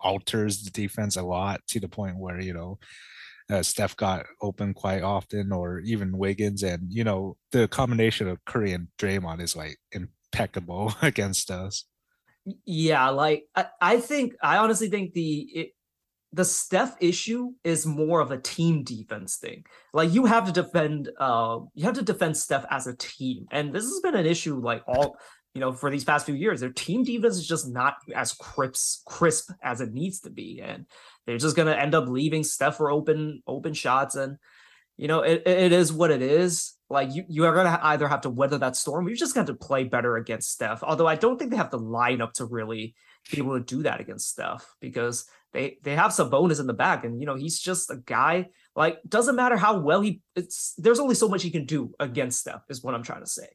alters 0.00 0.62
the 0.62 0.70
defense 0.70 1.16
a 1.16 1.22
lot 1.22 1.60
to 1.68 1.80
the 1.80 1.88
point 1.88 2.18
where 2.18 2.40
you 2.40 2.52
know 2.52 2.78
uh, 3.50 3.62
Steph 3.62 3.96
got 3.96 4.26
open 4.40 4.74
quite 4.74 5.02
often, 5.02 5.52
or 5.52 5.80
even 5.80 6.18
Wiggins, 6.18 6.62
and 6.62 6.92
you 6.92 7.04
know 7.04 7.36
the 7.52 7.68
combination 7.68 8.28
of 8.28 8.44
Curry 8.44 8.72
and 8.72 8.88
Draymond 8.98 9.40
is 9.40 9.56
like 9.56 9.78
impeccable 9.92 10.94
against 11.02 11.50
us. 11.50 11.84
Yeah, 12.64 13.08
like 13.10 13.44
I, 13.54 13.66
I 13.80 14.00
think 14.00 14.34
I 14.42 14.58
honestly 14.58 14.88
think 14.88 15.12
the 15.14 15.40
it, 15.54 15.70
the 16.32 16.44
Steph 16.44 16.96
issue 17.00 17.52
is 17.62 17.86
more 17.86 18.20
of 18.20 18.30
a 18.30 18.38
team 18.38 18.82
defense 18.82 19.36
thing. 19.36 19.64
Like 19.92 20.12
you 20.12 20.26
have 20.26 20.46
to 20.46 20.52
defend 20.52 21.10
uh 21.18 21.60
you 21.74 21.84
have 21.84 21.94
to 21.94 22.02
defend 22.02 22.36
Steph 22.36 22.66
as 22.70 22.86
a 22.86 22.96
team. 22.96 23.46
And 23.50 23.72
this 23.72 23.84
has 23.84 24.00
been 24.02 24.16
an 24.16 24.26
issue 24.26 24.56
like 24.56 24.82
all 24.88 25.16
you 25.54 25.60
know 25.60 25.72
for 25.72 25.90
these 25.90 26.04
past 26.04 26.26
few 26.26 26.34
years. 26.34 26.60
Their 26.60 26.70
team 26.70 27.04
defense 27.04 27.36
is 27.36 27.46
just 27.46 27.68
not 27.68 27.96
as 28.14 28.32
crisp 28.32 29.04
crisp 29.06 29.50
as 29.62 29.80
it 29.80 29.92
needs 29.92 30.20
to 30.20 30.30
be. 30.30 30.60
And 30.60 30.86
they're 31.26 31.38
just 31.38 31.56
gonna 31.56 31.72
end 31.72 31.94
up 31.94 32.08
leaving 32.08 32.44
Steph 32.44 32.76
for 32.76 32.90
open 32.90 33.42
open 33.46 33.72
shots. 33.72 34.16
And 34.16 34.36
you 34.96 35.08
know, 35.08 35.22
it, 35.22 35.42
it 35.46 35.72
is 35.72 35.92
what 35.92 36.10
it 36.10 36.22
is. 36.22 36.74
Like 36.90 37.14
you, 37.14 37.24
you 37.28 37.44
are 37.44 37.54
gonna 37.54 37.78
either 37.82 38.08
have 38.08 38.22
to 38.22 38.30
weather 38.30 38.58
that 38.58 38.76
storm, 38.76 39.06
or 39.06 39.10
you 39.10 39.16
just 39.16 39.34
got 39.34 39.46
to 39.46 39.54
play 39.54 39.84
better 39.84 40.16
against 40.16 40.50
Steph. 40.50 40.82
Although 40.82 41.06
I 41.06 41.14
don't 41.14 41.38
think 41.38 41.50
they 41.50 41.56
have 41.56 41.70
the 41.70 41.78
lineup 41.78 42.32
to 42.34 42.44
really 42.44 42.94
be 43.30 43.38
able 43.38 43.58
to 43.58 43.64
do 43.64 43.84
that 43.84 44.00
against 44.00 44.28
Steph 44.28 44.66
because 44.80 45.24
they 45.52 45.78
they 45.82 45.94
have 45.94 46.10
Sabonis 46.10 46.60
in 46.60 46.66
the 46.66 46.74
back, 46.74 47.04
and 47.04 47.20
you 47.20 47.26
know 47.26 47.36
he's 47.36 47.58
just 47.58 47.90
a 47.90 47.96
guy. 47.96 48.48
Like 48.76 48.98
doesn't 49.08 49.36
matter 49.36 49.56
how 49.56 49.78
well 49.78 50.00
he. 50.00 50.20
It's 50.36 50.74
there's 50.76 51.00
only 51.00 51.14
so 51.14 51.28
much 51.28 51.42
he 51.42 51.50
can 51.50 51.64
do 51.64 51.94
against 51.98 52.40
Steph. 52.40 52.62
Is 52.68 52.82
what 52.82 52.94
I'm 52.94 53.04
trying 53.04 53.22
to 53.22 53.30
say. 53.30 53.48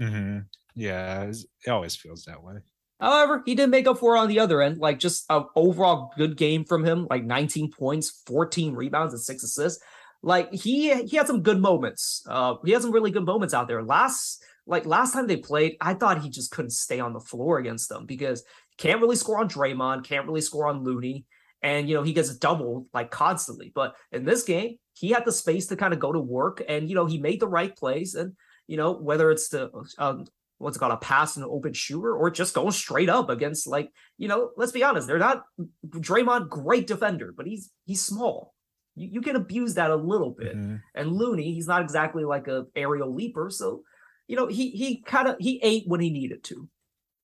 Mm-hmm. 0.00 0.38
Yeah, 0.78 1.24
it 1.24 1.70
always 1.70 1.96
feels 1.96 2.24
that 2.24 2.42
way. 2.42 2.54
However, 3.00 3.42
he 3.44 3.54
did 3.54 3.70
make 3.70 3.86
up 3.86 3.98
for 3.98 4.16
it 4.16 4.18
on 4.18 4.28
the 4.28 4.40
other 4.40 4.62
end. 4.62 4.78
Like 4.78 4.98
just 4.98 5.24
an 5.30 5.44
overall 5.54 6.12
good 6.16 6.36
game 6.36 6.64
from 6.64 6.84
him, 6.84 7.06
like 7.10 7.24
19 7.24 7.70
points, 7.70 8.22
14 8.26 8.74
rebounds, 8.74 9.12
and 9.12 9.22
six 9.22 9.42
assists. 9.42 9.82
Like 10.22 10.52
he 10.52 10.94
he 11.04 11.16
had 11.16 11.26
some 11.26 11.42
good 11.42 11.60
moments. 11.60 12.24
Uh, 12.28 12.54
he 12.64 12.72
had 12.72 12.82
some 12.82 12.92
really 12.92 13.10
good 13.10 13.24
moments 13.24 13.54
out 13.54 13.68
there. 13.68 13.82
Last 13.82 14.42
like 14.66 14.84
last 14.84 15.12
time 15.12 15.26
they 15.26 15.36
played, 15.36 15.76
I 15.80 15.94
thought 15.94 16.22
he 16.22 16.30
just 16.30 16.50
couldn't 16.50 16.70
stay 16.70 17.00
on 17.00 17.12
the 17.12 17.20
floor 17.20 17.58
against 17.58 17.88
them 17.88 18.04
because 18.06 18.44
can't 18.78 19.00
really 19.00 19.16
score 19.16 19.38
on 19.38 19.48
Draymond, 19.48 20.04
can't 20.04 20.26
really 20.26 20.40
score 20.40 20.68
on 20.68 20.84
Looney. 20.84 21.26
And, 21.62 21.88
you 21.88 21.94
know, 21.94 22.04
he 22.04 22.12
gets 22.12 22.34
doubled 22.36 22.86
like 22.94 23.10
constantly. 23.10 23.72
But 23.74 23.96
in 24.12 24.24
this 24.24 24.44
game, 24.44 24.76
he 24.92 25.10
had 25.10 25.24
the 25.24 25.32
space 25.32 25.66
to 25.66 25.76
kind 25.76 25.92
of 25.92 26.00
go 26.00 26.12
to 26.12 26.20
work 26.20 26.62
and, 26.68 26.88
you 26.88 26.94
know, 26.94 27.06
he 27.06 27.18
made 27.18 27.40
the 27.40 27.48
right 27.48 27.76
plays. 27.76 28.14
And, 28.14 28.34
you 28.68 28.76
know, 28.76 28.92
whether 28.92 29.30
it's 29.30 29.48
the, 29.48 29.70
um, 29.98 30.26
what's 30.58 30.76
it 30.76 30.80
called, 30.80 30.92
a 30.92 30.96
pass 30.98 31.36
and 31.36 31.44
an 31.44 31.50
open 31.50 31.72
shooter 31.72 32.14
or 32.14 32.30
just 32.30 32.54
going 32.54 32.72
straight 32.72 33.08
up 33.08 33.30
against, 33.30 33.66
like, 33.66 33.90
you 34.18 34.28
know, 34.28 34.50
let's 34.56 34.72
be 34.72 34.84
honest, 34.84 35.06
they're 35.06 35.18
not 35.18 35.44
Draymond, 35.86 36.48
great 36.48 36.86
defender, 36.86 37.32
but 37.36 37.46
he's, 37.46 37.70
he's 37.86 38.02
small. 38.02 38.54
You, 38.94 39.08
you 39.12 39.20
can 39.20 39.36
abuse 39.36 39.74
that 39.74 39.90
a 39.90 39.96
little 39.96 40.30
bit. 40.30 40.56
Mm-hmm. 40.56 40.76
And 40.94 41.12
Looney, 41.12 41.54
he's 41.54 41.68
not 41.68 41.82
exactly 41.82 42.24
like 42.24 42.48
a 42.48 42.66
aerial 42.76 43.14
leaper. 43.14 43.50
So, 43.50 43.82
you 44.26 44.36
know, 44.36 44.46
he, 44.46 44.70
he 44.70 45.02
kind 45.02 45.28
of, 45.28 45.36
he 45.38 45.60
ate 45.62 45.84
when 45.86 46.00
he 46.00 46.10
needed 46.10 46.44
to. 46.44 46.68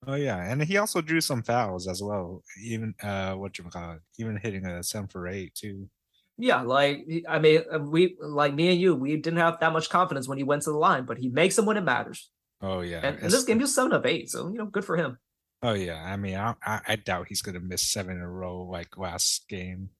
Oh 0.07 0.17
yeah, 0.17 0.37
and 0.37 0.62
he 0.62 0.76
also 0.76 1.00
drew 1.00 1.23
some 1.23 1.43
fouls 1.43 1.88
as 1.88 2.03
well. 2.03 2.43
Even 2.62 2.95
uh, 3.03 3.33
what 3.37 3.57
you 3.57 3.64
call 3.64 3.93
it, 3.93 4.00
even 4.19 4.37
hitting 4.37 4.67
a 4.67 4.83
seven 4.83 5.09
for 5.09 5.26
eight 5.26 5.55
too. 5.55 5.88
Yeah, 6.37 6.61
like 6.61 7.09
I 7.26 7.38
mean, 7.38 7.62
we 7.87 8.17
like 8.21 8.53
me 8.53 8.69
and 8.69 8.79
you, 8.79 8.95
we 8.95 9.17
didn't 9.17 9.38
have 9.38 9.61
that 9.61 9.73
much 9.73 9.88
confidence 9.88 10.29
when 10.29 10.37
he 10.37 10.45
went 10.45 10.61
to 10.64 10.73
the 10.73 10.76
line, 10.76 11.07
but 11.07 11.17
he 11.17 11.31
makes 11.31 11.57
them 11.57 11.64
when 11.64 11.79
it 11.79 11.85
matters. 11.85 12.31
Oh 12.64 12.80
yeah, 12.80 13.00
and, 13.02 13.18
and 13.18 13.30
this 13.30 13.44
game 13.44 13.59
he 13.59 13.62
was 13.62 13.75
seven 13.75 13.92
of 13.92 14.06
eight, 14.06 14.30
so 14.30 14.49
you 14.49 14.54
know, 14.54 14.64
good 14.64 14.87
for 14.87 14.97
him. 14.97 15.18
Oh 15.62 15.75
yeah, 15.75 16.02
I 16.02 16.16
mean, 16.16 16.37
I, 16.37 16.54
I, 16.64 16.80
I 16.88 16.97
doubt 16.97 17.26
he's 17.28 17.42
gonna 17.42 17.61
miss 17.61 17.83
seven 17.83 18.16
in 18.16 18.23
a 18.23 18.30
row 18.30 18.62
like 18.62 18.97
last 18.97 19.47
game. 19.49 19.90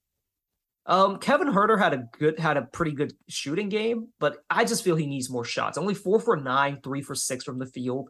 Um, 0.87 1.19
Kevin 1.19 1.49
Huerter 1.49 1.79
had 1.79 1.93
a 1.93 2.09
good, 2.19 2.39
had 2.39 2.57
a 2.57 2.63
pretty 2.63 2.93
good 2.93 3.13
shooting 3.29 3.69
game, 3.69 4.09
but 4.19 4.39
I 4.49 4.65
just 4.65 4.83
feel 4.83 4.97
he 4.97 5.07
needs 5.07 5.31
more 5.31 5.45
shots. 5.45 5.77
Only 5.77 5.95
four 5.95 6.21
for 6.21 6.37
nine, 6.37 6.81
three 6.83 7.03
for 7.03 7.15
six 7.15 7.45
from 7.45 7.59
the 7.59 7.67
field. 7.67 8.09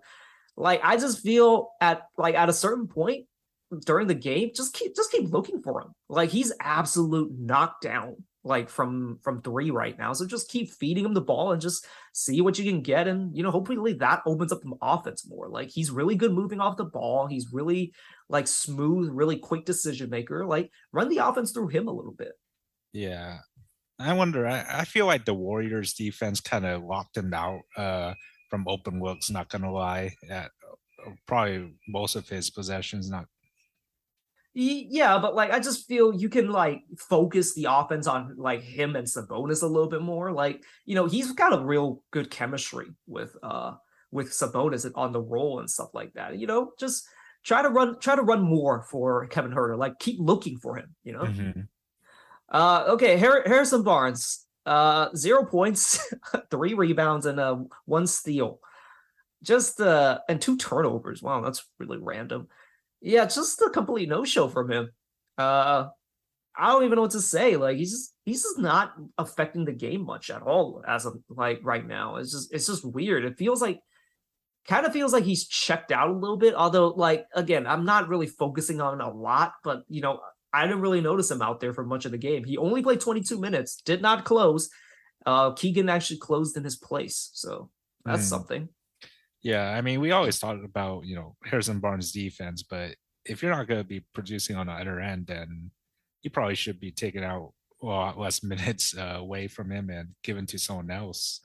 Like 0.57 0.81
I 0.85 0.99
just 0.99 1.21
feel 1.21 1.71
at 1.81 2.03
like 2.17 2.37
at 2.37 2.49
a 2.49 2.53
certain 2.53 2.87
point 2.87 3.27
during 3.87 4.07
the 4.07 4.15
game, 4.15 4.51
just 4.55 4.73
keep 4.73 4.95
just 4.95 5.11
keep 5.11 5.33
looking 5.33 5.63
for 5.63 5.81
him. 5.81 5.93
Like 6.09 6.31
he's 6.31 6.53
absolute 6.61 7.33
knockdown 7.37 8.23
like 8.45 8.69
from 8.69 9.19
from 9.23 9.43
three 9.43 9.71
right 9.71 9.99
now. 9.99 10.13
So 10.13 10.27
just 10.27 10.49
keep 10.49 10.71
feeding 10.71 11.05
him 11.05 11.15
the 11.15 11.21
ball 11.21 11.53
and 11.53 11.61
just 11.61 11.87
see 12.13 12.41
what 12.41 12.59
you 12.59 12.65
can 12.71 12.83
get. 12.83 13.09
And 13.09 13.37
you 13.37 13.43
know, 13.43 13.51
hopefully 13.51 13.95
that 13.95 14.23
opens 14.27 14.53
up 14.53 14.61
the 14.63 14.73
offense 14.83 15.27
more. 15.29 15.49
Like 15.49 15.71
he's 15.71 15.91
really 15.91 16.15
good 16.15 16.33
moving 16.33 16.61
off 16.61 16.77
the 16.77 16.85
ball. 16.85 17.27
He's 17.27 17.53
really 17.53 17.95
like 18.29 18.47
smooth, 18.47 19.11
really 19.11 19.39
quick 19.39 19.65
decision 19.65 20.11
maker. 20.11 20.47
Like 20.47 20.71
run 20.93 21.09
the 21.09 21.19
offense 21.19 21.53
through 21.53 21.69
him 21.69 21.89
a 21.89 21.93
little 21.93 22.13
bit. 22.13 22.33
Yeah. 22.93 23.39
I 23.99 24.13
wonder, 24.13 24.47
I, 24.47 24.65
I 24.69 24.85
feel 24.85 25.07
like 25.07 25.25
the 25.25 25.35
Warriors 25.35 25.95
defense 25.95 26.41
kind 26.41 26.67
of 26.67 26.83
locked 26.83 27.17
him 27.17 27.33
out. 27.33 27.63
Uh 27.77 28.15
from 28.55 28.69
open 28.69 29.01
looks. 29.01 29.31
Not 29.31 29.49
gonna 29.49 29.73
lie, 29.73 30.15
at 30.31 30.53
uh, 31.07 31.11
probably 31.27 31.75
most 31.89 32.15
of 32.15 32.29
his 32.29 32.51
possessions. 32.51 33.11
Not. 33.11 33.27
Yeah, 34.55 35.19
but 35.19 35.35
like 35.35 35.51
I 35.51 35.59
just 35.59 35.89
feel 35.89 36.15
you 36.15 36.29
can 36.29 36.49
like 36.51 36.83
focus 36.97 37.55
the 37.55 37.67
offense 37.69 38.07
on 38.07 38.37
like 38.37 38.63
him 38.63 38.95
and 38.95 39.07
Sabonis 39.07 39.63
a 39.63 39.67
little 39.67 39.89
bit 39.89 40.03
more. 40.03 40.33
Like 40.33 40.63
you 40.85 40.95
know 40.95 41.07
he's 41.07 41.33
got 41.33 41.53
a 41.53 41.65
real 41.65 42.03
good 42.13 42.31
chemistry 42.31 42.87
with 43.07 43.37
uh 43.43 43.73
with 44.13 44.31
Sabonis 44.31 44.89
on 44.95 45.13
the 45.13 45.21
roll 45.21 45.59
and 45.59 45.69
stuff 45.69 45.91
like 45.93 46.13
that. 46.15 46.39
You 46.39 46.47
know, 46.47 46.73
just 46.79 47.05
try 47.43 47.63
to 47.63 47.69
run 47.69 47.99
try 47.99 48.15
to 48.15 48.23
run 48.23 48.43
more 48.43 48.83
for 48.91 49.27
Kevin 49.27 49.51
Huerter. 49.51 49.77
Like 49.77 49.99
keep 49.99 50.19
looking 50.21 50.59
for 50.59 50.77
him. 50.77 50.95
You 51.03 51.15
know. 51.15 51.23
Mm-hmm. 51.23 51.61
Uh, 52.49 52.85
okay, 52.89 53.17
Harrison 53.17 53.83
Barnes 53.83 54.45
uh, 54.67 55.09
zero 55.15 55.45
points, 55.45 56.13
three 56.51 56.75
rebounds, 56.75 57.27
and 57.27 57.39
uh, 57.39 57.57
one 57.85 58.07
steal. 58.07 58.61
Just 59.43 59.81
uh, 59.81 60.21
and 60.29 60.41
two 60.41 60.57
turnovers. 60.57 61.23
Wow, 61.23 61.43
that's 61.43 61.67
really 61.79 61.99
random. 61.99 62.49
Yeah, 63.05 63.27
just 63.27 63.61
a 63.61 63.69
complete 63.69 64.09
no 64.09 64.25
show 64.25 64.49
from 64.49 64.71
him. 64.71 64.91
Uh, 65.37 65.89
I 66.57 66.69
don't 66.69 66.85
even 66.85 66.97
know 66.97 67.03
what 67.03 67.11
to 67.11 67.21
say. 67.21 67.57
Like 67.57 67.77
he's 67.77 67.91
just 67.91 68.15
he's 68.25 68.43
just 68.43 68.59
not 68.59 68.95
affecting 69.19 69.67
the 69.67 69.73
game 69.73 70.07
much 70.07 70.31
at 70.31 70.41
all 70.41 70.83
as 70.89 71.05
of 71.05 71.19
like 71.29 71.61
right 71.63 71.87
now. 71.87 72.17
It's 72.17 72.33
just 72.33 72.53
it's 72.53 72.67
just 72.67 72.85
weird. 72.85 73.27
It 73.27 73.37
feels 73.37 73.61
like 73.61 73.81
kind 74.67 74.87
of 74.87 74.93
feels 74.95 75.13
like 75.13 75.25
he's 75.25 75.47
checked 75.47 75.93
out 75.93 76.09
a 76.09 76.15
little 76.15 76.39
bit. 76.39 76.55
Although, 76.55 76.89
like 76.89 77.27
again, 77.35 77.67
I'm 77.67 77.85
not 77.85 78.09
really 78.09 78.27
focusing 78.27 78.81
on 78.81 79.03
a 79.03 79.13
lot, 79.13 79.53
but 79.63 79.83
you 79.89 80.01
know, 80.01 80.21
I 80.55 80.65
didn't 80.65 80.81
really 80.81 81.03
notice 81.03 81.31
him 81.31 81.43
out 81.43 81.61
there 81.61 81.75
for 81.75 81.85
much 81.85 82.07
of 82.07 82.13
the 82.13 82.19
game. 82.19 82.45
He 82.45 82.57
only 82.57 82.83
played 82.83 83.01
22 83.01 83.39
minutes, 83.39 83.83
did 83.85 84.01
not 84.01 84.25
close. 84.25 84.71
Uh, 85.27 85.53
Keegan 85.53 85.91
actually 85.91 86.21
closed 86.21 86.57
in 86.57 86.65
his 86.65 86.77
place, 86.77 87.31
so 87.35 87.69
that's 88.05 88.25
mm. 88.25 88.31
something. 88.31 88.69
Yeah, 89.45 89.71
I 89.71 89.83
mean, 89.83 90.01
we 90.01 90.11
always 90.11 90.39
talked 90.39 90.65
about 90.65 91.05
you 91.05 91.15
know 91.15 91.37
Harrison 91.45 91.79
Barnes' 91.79 92.11
defense, 92.11 92.63
but 92.63 92.97
if 93.27 93.43
you're 93.43 93.55
not 93.55 93.69
going 93.69 93.81
to 93.81 93.87
be 93.87 94.05
producing 94.15 94.57
on 94.57 94.67
the 94.67 94.73
other 94.73 94.99
end, 95.01 95.27
then 95.27 95.71
you 96.23 96.31
probably 96.31 96.55
should 96.55 96.81
be 96.81 96.91
taking 96.91 97.23
out 97.23 97.53
a 97.83 97.87
lot 97.87 98.19
less 98.19 98.43
minutes 98.43 98.97
uh, 98.97 99.17
away 99.19 99.47
from 99.47 99.71
him 99.71 99.91
and 99.91 100.09
given 100.25 100.47
to 100.47 100.59
someone 100.59 100.91
else. 100.91 101.41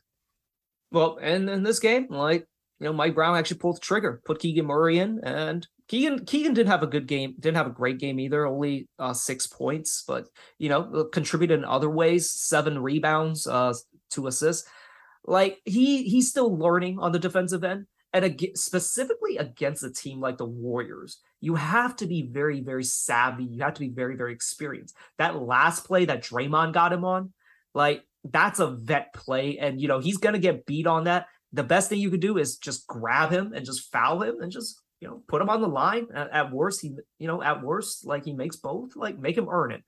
Well, 0.91 1.19
and 1.21 1.49
in 1.49 1.61
this 1.61 1.79
game, 1.79 2.07
like 2.09 2.47
you 2.79 2.85
know, 2.85 2.93
Mike 2.93 3.15
Brown 3.15 3.35
actually 3.35 3.57
pulled 3.57 3.75
the 3.75 3.81
trigger, 3.81 4.21
put 4.25 4.39
Keegan 4.39 4.65
Murray 4.65 4.99
in, 4.99 5.19
and 5.23 5.67
Keegan 5.89 6.23
Keegan 6.23 6.53
didn't 6.53 6.71
have 6.71 6.83
a 6.83 6.87
good 6.87 7.05
game, 7.05 7.35
didn't 7.37 7.57
have 7.57 7.67
a 7.67 7.71
great 7.71 7.99
game 7.99 8.17
either, 8.21 8.45
only 8.45 8.87
uh, 8.97 9.13
six 9.13 9.45
points, 9.45 10.05
but 10.07 10.29
you 10.57 10.69
know, 10.69 11.03
contributed 11.11 11.59
in 11.59 11.65
other 11.65 11.89
ways, 11.89 12.31
seven 12.31 12.79
rebounds, 12.79 13.45
uh, 13.45 13.73
two 14.09 14.27
assists. 14.27 14.67
Like 15.25 15.59
he 15.65 16.03
he's 16.03 16.29
still 16.29 16.57
learning 16.57 16.99
on 16.99 17.11
the 17.11 17.19
defensive 17.19 17.63
end, 17.63 17.85
and 18.13 18.25
ag- 18.25 18.55
specifically 18.55 19.37
against 19.37 19.83
a 19.83 19.91
team 19.91 20.19
like 20.19 20.37
the 20.37 20.45
Warriors, 20.45 21.19
you 21.41 21.55
have 21.55 21.95
to 21.97 22.07
be 22.07 22.29
very 22.31 22.61
very 22.61 22.83
savvy. 22.83 23.43
You 23.43 23.63
have 23.63 23.75
to 23.75 23.81
be 23.81 23.89
very 23.89 24.15
very 24.15 24.33
experienced. 24.33 24.95
That 25.17 25.41
last 25.41 25.85
play 25.85 26.05
that 26.05 26.23
Draymond 26.23 26.73
got 26.73 26.93
him 26.93 27.05
on, 27.05 27.33
like 27.73 28.03
that's 28.23 28.59
a 28.59 28.71
vet 28.71 29.13
play, 29.13 29.57
and 29.57 29.79
you 29.79 29.87
know 29.87 29.99
he's 29.99 30.17
gonna 30.17 30.39
get 30.39 30.65
beat 30.65 30.87
on 30.87 31.05
that. 31.05 31.27
The 31.51 31.63
best 31.63 31.89
thing 31.89 31.99
you 31.99 32.11
could 32.11 32.19
do 32.19 32.37
is 32.37 32.57
just 32.57 32.87
grab 32.87 33.31
him 33.31 33.53
and 33.53 33.65
just 33.65 33.91
foul 33.91 34.21
him 34.21 34.39
and 34.39 34.51
just 34.51 34.79
you 34.99 35.07
know, 35.07 35.21
put 35.27 35.41
him 35.41 35.49
on 35.49 35.61
the 35.61 35.67
line. 35.67 36.07
At, 36.13 36.51
worst, 36.51 36.81
he, 36.81 36.95
you 37.19 37.27
know, 37.27 37.41
at 37.41 37.63
worst, 37.63 38.05
like 38.05 38.25
he 38.25 38.33
makes 38.33 38.57
both, 38.57 38.95
like 38.95 39.17
make 39.17 39.37
him 39.37 39.47
earn 39.49 39.71
it. 39.71 39.83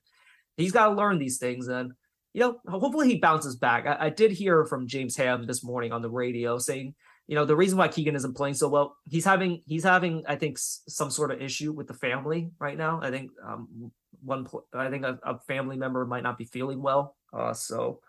He's 0.56 0.72
got 0.72 0.88
to 0.88 0.94
learn 0.94 1.18
these 1.18 1.38
things. 1.38 1.68
And, 1.68 1.92
you 2.32 2.40
know, 2.40 2.60
hopefully 2.66 3.08
he 3.08 3.18
bounces 3.18 3.56
back. 3.56 3.86
I, 3.86 4.06
I, 4.06 4.10
did 4.10 4.32
hear 4.32 4.64
from 4.64 4.86
James 4.86 5.16
Ham 5.16 5.46
this 5.46 5.62
morning 5.62 5.92
on 5.92 6.00
the 6.00 6.10
radio 6.10 6.58
saying, 6.58 6.94
you 7.26 7.34
know, 7.34 7.44
the 7.44 7.56
reason 7.56 7.78
why 7.78 7.88
Keegan 7.88 8.16
isn't 8.16 8.36
playing 8.36 8.54
so 8.54 8.68
well, 8.68 8.96
he's 9.04 9.24
having, 9.24 9.62
he's 9.66 9.84
having, 9.84 10.22
I 10.26 10.36
think, 10.36 10.56
s- 10.56 10.82
some 10.88 11.10
sort 11.10 11.30
of 11.30 11.42
issue 11.42 11.72
with 11.72 11.86
the 11.86 11.94
family 11.94 12.50
right 12.58 12.76
now. 12.76 13.00
I 13.02 13.10
think, 13.10 13.30
um, 13.46 13.92
one, 14.22 14.46
I 14.72 14.88
think 14.88 15.04
a, 15.04 15.18
a 15.22 15.38
family 15.40 15.76
member 15.76 16.04
might 16.06 16.22
not 16.22 16.38
be 16.38 16.44
feeling 16.44 16.82
well. 16.82 17.16
Uh, 17.32 17.52
so, 17.52 18.00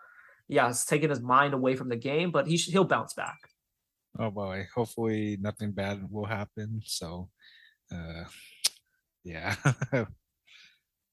yeah, 0.48 0.68
it's 0.68 0.84
taking 0.84 1.10
his 1.10 1.20
mind 1.20 1.54
away 1.54 1.74
from 1.74 1.88
the 1.88 1.96
game, 1.96 2.30
but 2.30 2.46
he 2.46 2.56
he'll 2.56 2.84
bounce 2.84 3.14
back. 3.14 3.38
Oh 4.18 4.30
boy, 4.30 4.66
hopefully 4.74 5.38
nothing 5.40 5.72
bad 5.72 6.10
will 6.10 6.26
happen. 6.26 6.82
So, 6.84 7.30
uh, 7.90 8.24
yeah. 9.24 9.56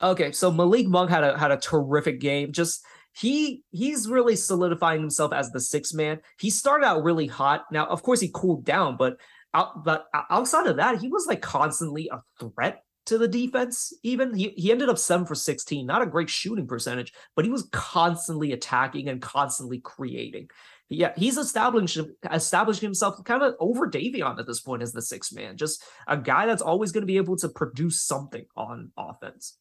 okay, 0.01 0.31
so 0.33 0.51
Malik 0.51 0.87
Monk 0.87 1.09
had 1.09 1.23
a 1.23 1.37
had 1.37 1.51
a 1.51 1.57
terrific 1.57 2.19
game. 2.19 2.51
Just 2.51 2.83
he 3.13 3.63
he's 3.71 4.07
really 4.07 4.35
solidifying 4.35 5.01
himself 5.01 5.33
as 5.33 5.51
the 5.51 5.59
sixth 5.59 5.93
man. 5.93 6.19
He 6.39 6.49
started 6.49 6.85
out 6.85 7.03
really 7.03 7.27
hot. 7.27 7.65
Now, 7.71 7.85
of 7.85 8.03
course, 8.03 8.19
he 8.19 8.31
cooled 8.33 8.65
down, 8.65 8.97
but 8.97 9.17
out, 9.53 9.83
but 9.83 10.07
outside 10.29 10.67
of 10.67 10.77
that, 10.77 10.99
he 10.99 11.07
was 11.07 11.27
like 11.27 11.41
constantly 11.41 12.09
a 12.11 12.21
threat 12.39 12.83
to 13.07 13.17
the 13.17 13.27
defense. 13.27 13.93
Even 14.03 14.33
he 14.33 14.49
he 14.55 14.71
ended 14.71 14.89
up 14.89 14.97
seven 14.97 15.25
for 15.25 15.35
sixteen, 15.35 15.85
not 15.85 16.01
a 16.01 16.05
great 16.05 16.29
shooting 16.29 16.67
percentage, 16.67 17.13
but 17.35 17.45
he 17.45 17.51
was 17.51 17.67
constantly 17.71 18.53
attacking 18.53 19.09
and 19.09 19.21
constantly 19.21 19.79
creating. 19.79 20.47
Yeah, 20.87 21.13
he's 21.15 21.37
establishing 21.37 22.13
establishing 22.31 22.85
himself 22.85 23.23
kind 23.23 23.43
of 23.43 23.55
over 23.59 23.89
Davion 23.89 24.39
at 24.39 24.45
this 24.45 24.59
point 24.59 24.81
as 24.81 24.91
the 24.91 25.01
sixth 25.01 25.33
man, 25.33 25.57
just 25.57 25.83
a 26.07 26.17
guy 26.17 26.45
that's 26.45 26.61
always 26.61 26.91
going 26.91 27.03
to 27.03 27.07
be 27.07 27.17
able 27.17 27.37
to 27.37 27.49
produce 27.49 28.01
something 28.01 28.45
on 28.57 28.91
offense. 28.97 29.57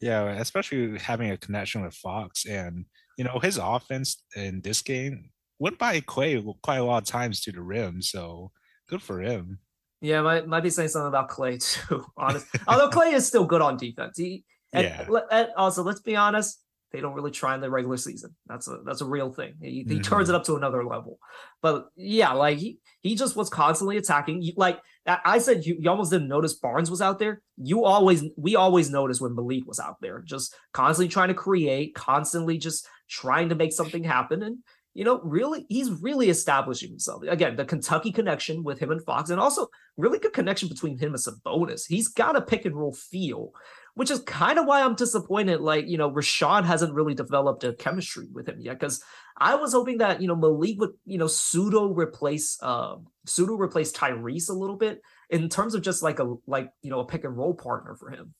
Yeah, 0.00 0.30
especially 0.30 0.98
having 0.98 1.30
a 1.30 1.36
connection 1.36 1.82
with 1.82 1.94
Fox, 1.94 2.46
and 2.46 2.86
you 3.18 3.24
know 3.24 3.38
his 3.38 3.58
offense 3.58 4.22
in 4.34 4.60
this 4.62 4.82
game 4.82 5.30
went 5.58 5.78
by 5.78 6.00
Clay 6.00 6.42
quite 6.62 6.78
a 6.78 6.84
lot 6.84 7.02
of 7.02 7.08
times 7.08 7.40
to 7.42 7.52
the 7.52 7.60
rim. 7.60 8.02
So 8.02 8.50
good 8.88 9.02
for 9.02 9.20
him. 9.20 9.58
Yeah, 10.00 10.22
might 10.22 10.46
might 10.48 10.62
be 10.62 10.70
saying 10.70 10.88
something 10.88 11.08
about 11.08 11.28
Clay 11.28 11.58
too. 11.60 12.04
Honest, 12.16 12.46
although 12.66 12.88
Clay 12.88 13.12
is 13.12 13.26
still 13.26 13.44
good 13.44 13.60
on 13.60 13.76
defense. 13.76 14.16
He 14.16 14.44
and, 14.72 14.86
yeah. 14.86 15.46
also 15.56 15.82
let's 15.82 16.00
be 16.00 16.16
honest, 16.16 16.60
they 16.92 17.00
don't 17.00 17.14
really 17.14 17.30
try 17.30 17.54
in 17.54 17.60
the 17.60 17.70
regular 17.70 17.96
season. 17.96 18.34
That's 18.46 18.68
a 18.68 18.78
that's 18.84 19.00
a 19.00 19.06
real 19.06 19.32
thing. 19.32 19.54
He, 19.60 19.70
he 19.70 19.84
mm-hmm. 19.84 20.00
turns 20.00 20.28
it 20.28 20.34
up 20.34 20.44
to 20.44 20.56
another 20.56 20.84
level. 20.84 21.18
But 21.62 21.88
yeah, 21.96 22.32
like 22.32 22.58
he 22.58 22.78
he 23.00 23.14
just 23.14 23.36
was 23.36 23.48
constantly 23.48 23.96
attacking. 23.96 24.52
Like 24.56 24.80
I 25.06 25.38
said, 25.38 25.64
you, 25.64 25.76
you 25.78 25.88
almost 25.90 26.10
didn't 26.10 26.28
notice 26.28 26.54
Barnes 26.54 26.90
was 26.90 27.00
out 27.00 27.18
there. 27.18 27.42
You 27.56 27.84
always 27.84 28.24
we 28.36 28.56
always 28.56 28.90
noticed 28.90 29.20
when 29.20 29.34
Malik 29.34 29.66
was 29.66 29.78
out 29.80 29.96
there, 30.00 30.20
just 30.20 30.54
constantly 30.72 31.08
trying 31.08 31.28
to 31.28 31.34
create, 31.34 31.94
constantly 31.94 32.58
just 32.58 32.86
trying 33.08 33.48
to 33.48 33.54
make 33.54 33.72
something 33.72 34.04
happen. 34.04 34.42
And 34.42 34.58
you 34.92 35.04
know, 35.04 35.20
really, 35.22 35.66
he's 35.68 35.90
really 35.90 36.30
establishing 36.30 36.90
himself. 36.90 37.22
Again, 37.22 37.54
the 37.54 37.64
Kentucky 37.64 38.10
connection 38.10 38.64
with 38.64 38.80
him 38.80 38.90
and 38.90 39.04
Fox, 39.04 39.30
and 39.30 39.40
also 39.40 39.68
really 39.96 40.18
good 40.18 40.32
connection 40.32 40.68
between 40.68 40.98
him 40.98 41.14
and 41.14 41.22
Sabonis. 41.22 41.86
He's 41.86 42.08
got 42.08 42.36
a 42.36 42.40
pick 42.40 42.64
and 42.64 42.74
roll 42.74 42.94
feel, 42.94 43.52
which 43.94 44.10
is 44.10 44.20
kind 44.20 44.58
of 44.58 44.66
why 44.66 44.82
I'm 44.82 44.94
disappointed. 44.94 45.60
Like, 45.60 45.88
you 45.88 45.98
know, 45.98 46.10
Richaun 46.10 46.64
hasn't 46.64 46.94
really 46.94 47.14
developed 47.14 47.64
a 47.64 47.72
chemistry 47.72 48.26
with 48.32 48.48
him 48.48 48.60
yet. 48.60 48.78
Because 48.78 49.02
I 49.36 49.54
was 49.54 49.72
hoping 49.72 49.98
that, 49.98 50.20
you 50.20 50.28
know, 50.28 50.36
Malik 50.36 50.78
would, 50.78 50.92
you 51.04 51.18
know, 51.18 51.26
pseudo 51.26 51.92
replace 51.92 52.58
uh 52.62 52.96
pseudo 53.26 53.54
replace 53.54 53.92
Tyrese 53.92 54.50
a 54.50 54.54
little 54.54 54.76
bit 54.76 55.00
in 55.28 55.48
terms 55.48 55.74
of 55.74 55.82
just 55.82 56.02
like 56.02 56.18
a 56.18 56.34
like, 56.46 56.70
you 56.82 56.90
know, 56.90 57.00
a 57.00 57.06
pick 57.06 57.24
and 57.24 57.36
roll 57.36 57.54
partner 57.54 57.94
for 57.96 58.10
him. 58.10 58.34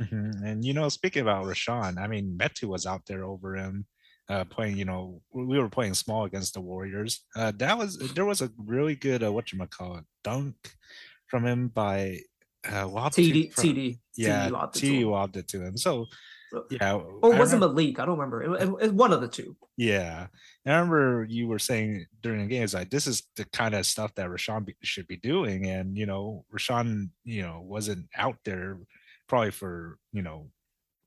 Mm-hmm. 0.00 0.44
And 0.44 0.64
you 0.64 0.72
know, 0.72 0.88
speaking 0.88 1.22
about 1.22 1.44
Richaun, 1.44 1.98
I 1.98 2.06
mean, 2.06 2.36
Metu 2.38 2.64
was 2.64 2.86
out 2.86 3.02
there 3.06 3.24
over 3.24 3.56
him 3.56 3.86
uh, 4.28 4.44
playing, 4.44 4.76
you 4.76 4.84
know, 4.84 5.20
we 5.32 5.58
were 5.58 5.68
playing 5.68 5.94
small 5.94 6.24
against 6.24 6.54
the 6.54 6.60
Warriors. 6.60 7.24
Uh, 7.36 7.52
that 7.56 7.76
was 7.76 7.98
there 8.14 8.24
was 8.24 8.40
a 8.40 8.50
really 8.56 8.94
good 8.94 9.22
uh, 9.22 9.32
what 9.32 9.52
you 9.52 9.58
call 9.66 9.96
it 9.96 10.04
dunk 10.24 10.54
from 11.26 11.46
him 11.46 11.68
by 11.68 12.18
uh, 12.64 12.86
TD 12.86 13.52
from, 13.52 13.64
TD 13.64 13.98
yeah 14.16 14.48
TD 14.48 15.08
lobbed 15.08 15.36
it 15.36 15.48
to 15.48 15.62
him. 15.62 15.76
So 15.76 16.06
yeah, 16.70 16.94
or 16.94 17.36
was 17.36 17.52
it 17.52 17.58
Malik? 17.58 17.98
I 17.98 18.04
don't 18.04 18.18
remember. 18.18 18.42
It, 18.42 18.62
it, 18.62 18.74
it, 18.82 18.94
one 18.94 19.12
of 19.12 19.20
the 19.20 19.28
two. 19.28 19.56
Yeah, 19.76 20.26
and 20.64 20.74
I 20.74 20.78
remember 20.78 21.26
you 21.28 21.48
were 21.48 21.58
saying 21.58 22.06
during 22.20 22.40
the 22.40 22.46
games 22.46 22.74
like 22.74 22.90
this 22.90 23.06
is 23.06 23.22
the 23.36 23.44
kind 23.46 23.74
of 23.74 23.86
stuff 23.86 24.14
that 24.16 24.28
Richaun 24.28 24.66
be, 24.66 24.76
should 24.82 25.06
be 25.06 25.16
doing, 25.16 25.66
and 25.66 25.96
you 25.96 26.06
know 26.06 26.44
Richaun, 26.52 27.10
you 27.24 27.42
know, 27.42 27.62
wasn't 27.64 28.06
out 28.16 28.36
there 28.44 28.78
probably 29.28 29.50
for 29.50 29.98
you 30.12 30.22
know 30.22 30.50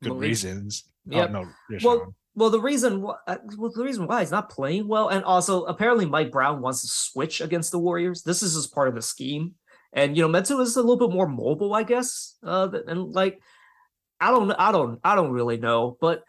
good 0.01 0.13
Malik. 0.13 0.29
reasons. 0.29 0.83
Yeah, 1.05 1.27
oh, 1.29 1.31
no, 1.31 1.47
well, 1.83 2.15
well, 2.33 2.49
the 2.49 2.59
reason 2.59 3.05
uh, 3.27 3.37
well, 3.57 3.71
the 3.73 3.83
reason 3.83 4.07
why 4.07 4.21
he's 4.21 4.31
not 4.31 4.49
playing 4.49 4.87
well, 4.87 5.09
and 5.09 5.23
also 5.23 5.65
apparently 5.65 6.05
Mike 6.05 6.31
Brown 6.31 6.61
wants 6.61 6.81
to 6.81 6.87
switch 6.87 7.39
against 7.39 7.71
the 7.71 7.79
Warriors. 7.79 8.23
This 8.23 8.41
is 8.41 8.55
just 8.55 8.73
part 8.73 8.87
of 8.87 8.95
the 8.95 9.01
scheme, 9.01 9.53
and 9.95 10.15
you 10.15 10.21
know 10.21 10.29
Metu 10.29 10.59
is 10.61 10.75
a 10.75 10.81
little 10.81 11.07
bit 11.07 11.15
more 11.15 11.27
mobile, 11.27 11.73
I 11.73 11.83
guess. 11.83 12.35
Uh, 12.43 12.69
and 12.85 13.13
like, 13.13 13.41
I 14.19 14.29
don't, 14.29 14.51
I 14.51 14.71
don't, 14.71 14.99
I 15.03 15.15
don't 15.15 15.31
really 15.31 15.57
know, 15.57 15.97
but 15.99 16.23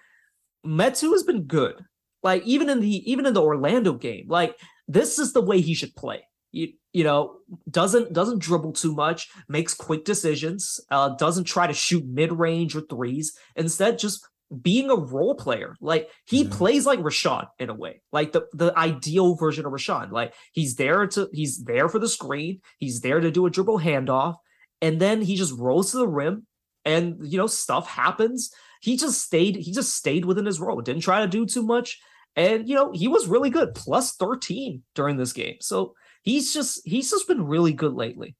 Metu 0.64 1.12
has 1.12 1.24
been 1.24 1.42
good. 1.42 1.84
Like 2.22 2.44
even 2.44 2.70
in 2.70 2.80
the 2.80 3.10
even 3.10 3.26
in 3.26 3.34
the 3.34 3.42
Orlando 3.42 3.92
game, 3.92 4.26
like 4.28 4.56
this 4.88 5.18
is 5.18 5.32
the 5.32 5.42
way 5.42 5.60
he 5.60 5.74
should 5.74 5.94
play. 5.94 6.22
You, 6.52 6.68
you 6.92 7.04
know, 7.04 7.38
doesn't 7.68 8.12
doesn't 8.12 8.38
dribble 8.38 8.72
too 8.72 8.94
much, 8.94 9.28
makes 9.48 9.74
quick 9.74 10.04
decisions, 10.04 10.80
uh, 10.90 11.10
doesn't 11.16 11.44
try 11.44 11.66
to 11.66 11.74
shoot 11.74 12.04
mid 12.06 12.32
range 12.32 12.74
or 12.74 12.82
threes. 12.82 13.36
Instead, 13.56 13.98
just 13.98 14.26
being 14.62 14.90
a 14.90 14.96
role 14.96 15.34
player. 15.34 15.76
Like 15.80 16.10
he 16.26 16.42
mm-hmm. 16.42 16.52
plays 16.52 16.86
like 16.86 17.00
Richaun 17.00 17.46
in 17.58 17.70
a 17.70 17.74
way, 17.74 18.02
like 18.12 18.32
the 18.32 18.46
the 18.52 18.76
ideal 18.76 19.34
version 19.34 19.66
of 19.66 19.72
Richaun. 19.72 20.10
Like 20.10 20.34
he's 20.52 20.76
there 20.76 21.06
to 21.08 21.28
he's 21.32 21.64
there 21.64 21.88
for 21.88 21.98
the 21.98 22.08
screen. 22.08 22.60
He's 22.78 23.00
there 23.00 23.20
to 23.20 23.30
do 23.30 23.46
a 23.46 23.50
dribble 23.50 23.80
handoff, 23.80 24.36
and 24.80 25.00
then 25.00 25.22
he 25.22 25.36
just 25.36 25.58
rolls 25.58 25.90
to 25.92 25.98
the 25.98 26.08
rim, 26.08 26.46
and 26.84 27.16
you 27.20 27.38
know 27.38 27.46
stuff 27.46 27.88
happens. 27.88 28.50
He 28.80 28.96
just 28.96 29.22
stayed. 29.22 29.56
He 29.56 29.72
just 29.72 29.94
stayed 29.94 30.24
within 30.24 30.46
his 30.46 30.60
role. 30.60 30.80
Didn't 30.80 31.02
try 31.02 31.20
to 31.20 31.28
do 31.28 31.46
too 31.46 31.62
much, 31.62 31.98
and 32.36 32.68
you 32.68 32.74
know 32.74 32.92
he 32.92 33.08
was 33.08 33.26
really 33.26 33.50
good, 33.50 33.74
plus 33.74 34.14
thirteen 34.14 34.82
during 34.94 35.16
this 35.16 35.32
game. 35.32 35.56
So 35.60 35.94
he's 36.22 36.52
just 36.54 36.82
he's 36.84 37.10
just 37.10 37.26
been 37.26 37.46
really 37.46 37.72
good 37.72 37.94
lately. 37.94 38.36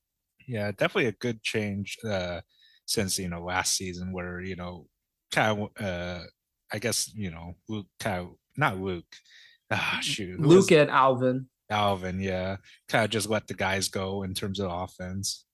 Yeah, 0.47 0.71
definitely 0.71 1.07
a 1.07 1.13
good 1.13 1.43
change 1.43 1.97
uh 2.09 2.43
since 2.85 3.19
you 3.19 3.29
know 3.29 3.43
last 3.43 3.75
season 3.77 4.13
where 4.13 4.41
you 4.41 4.55
know 4.55 4.87
kind 5.37 5.61
of, 5.61 5.85
uh, 5.85 6.21
I 6.73 6.79
guess 6.79 7.13
you 7.15 7.31
know, 7.31 7.57
Luke, 7.69 7.87
kind 8.01 8.23
of, 8.23 8.29
not 8.57 8.79
Luke. 8.79 9.05
Ah, 9.71 9.99
shoot, 10.01 10.41
Luke 10.41 10.71
and 10.73 10.91
Alvin. 10.91 11.49
Alvin, 11.71 12.21
yeah, 12.21 12.57
kind 12.89 13.05
of 13.05 13.11
just 13.11 13.29
let 13.29 13.47
the 13.47 13.55
guys 13.55 13.89
go 13.89 14.23
in 14.23 14.33
terms 14.33 14.61
of 14.61 14.71
offense. 14.71 15.45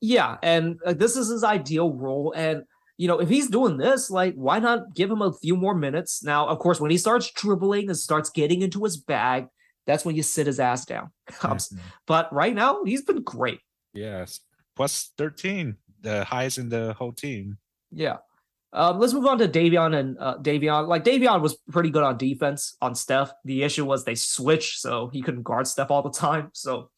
Yeah, 0.00 0.38
and 0.42 0.78
uh, 0.84 0.94
this 0.94 1.16
is 1.16 1.28
his 1.28 1.44
ideal 1.44 1.92
role, 1.92 2.32
and 2.34 2.64
you 2.96 3.06
know, 3.06 3.20
if 3.20 3.28
he's 3.28 3.48
doing 3.48 3.76
this, 3.76 4.10
like, 4.10 4.34
why 4.34 4.58
not 4.58 4.94
give 4.94 5.10
him 5.10 5.22
a 5.22 5.32
few 5.32 5.56
more 5.56 5.74
minutes? 5.74 6.24
Now, 6.24 6.48
of 6.48 6.58
course, 6.58 6.80
when 6.80 6.90
he 6.90 6.98
starts 6.98 7.30
dribbling 7.30 7.88
and 7.88 7.96
starts 7.96 8.28
getting 8.28 8.62
into 8.62 8.82
his 8.82 8.96
bag, 8.96 9.46
that's 9.86 10.04
when 10.04 10.16
you 10.16 10.24
sit 10.24 10.46
his 10.46 10.60
ass 10.60 10.84
down. 10.84 11.10
Mm-hmm. 11.30 11.78
But 12.06 12.32
right 12.32 12.54
now, 12.54 12.82
he's 12.84 13.02
been 13.02 13.22
great. 13.22 13.60
Yes, 13.94 14.40
plus 14.74 15.12
thirteen, 15.16 15.76
the 16.00 16.24
highest 16.24 16.58
in 16.58 16.70
the 16.70 16.94
whole 16.94 17.12
team. 17.12 17.58
Yeah. 17.92 18.16
Um, 18.72 18.98
let's 18.98 19.14
move 19.14 19.26
on 19.26 19.38
to 19.38 19.48
Davion 19.48 19.98
and 19.98 20.18
uh, 20.18 20.36
Davion. 20.38 20.88
Like 20.88 21.04
Davion 21.04 21.40
was 21.40 21.56
pretty 21.70 21.90
good 21.90 22.02
on 22.02 22.18
defense 22.18 22.76
on 22.82 22.94
Steph. 22.94 23.32
The 23.44 23.62
issue 23.62 23.84
was 23.84 24.04
they 24.04 24.14
switched, 24.14 24.80
so 24.80 25.08
he 25.08 25.22
couldn't 25.22 25.42
guard 25.42 25.66
Steph 25.66 25.90
all 25.90 26.02
the 26.02 26.10
time. 26.10 26.50
So, 26.54 26.90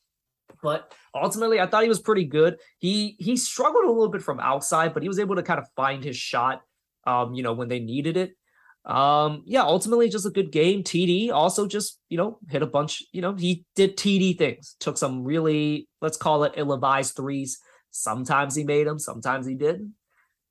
but 0.62 0.92
ultimately, 1.14 1.60
I 1.60 1.66
thought 1.66 1.84
he 1.84 1.88
was 1.88 2.00
pretty 2.00 2.24
good. 2.24 2.58
He 2.78 3.16
he 3.18 3.36
struggled 3.36 3.84
a 3.84 3.88
little 3.88 4.10
bit 4.10 4.22
from 4.22 4.40
outside, 4.40 4.92
but 4.94 5.02
he 5.02 5.08
was 5.08 5.20
able 5.20 5.36
to 5.36 5.42
kind 5.42 5.60
of 5.60 5.66
find 5.76 6.02
his 6.02 6.16
shot. 6.16 6.62
Um, 7.06 7.34
you 7.34 7.42
know, 7.42 7.52
when 7.52 7.68
they 7.68 7.80
needed 7.80 8.16
it. 8.16 8.36
Um, 8.84 9.42
yeah, 9.46 9.62
ultimately 9.62 10.08
just 10.08 10.26
a 10.26 10.30
good 10.30 10.50
game. 10.50 10.82
TD 10.82 11.30
also 11.30 11.66
just, 11.66 11.98
you 12.08 12.16
know, 12.16 12.38
hit 12.48 12.62
a 12.62 12.66
bunch, 12.66 13.02
you 13.12 13.20
know, 13.20 13.34
he 13.34 13.64
did 13.76 13.96
TD 13.96 14.38
things, 14.38 14.76
took 14.80 14.96
some 14.96 15.24
really, 15.24 15.88
let's 16.00 16.16
call 16.16 16.44
it 16.44 16.54
ill-advised 16.56 17.14
threes. 17.14 17.58
Sometimes 17.90 18.54
he 18.54 18.64
made 18.64 18.86
them, 18.86 18.98
sometimes 18.98 19.46
he 19.46 19.54
didn't. 19.54 19.94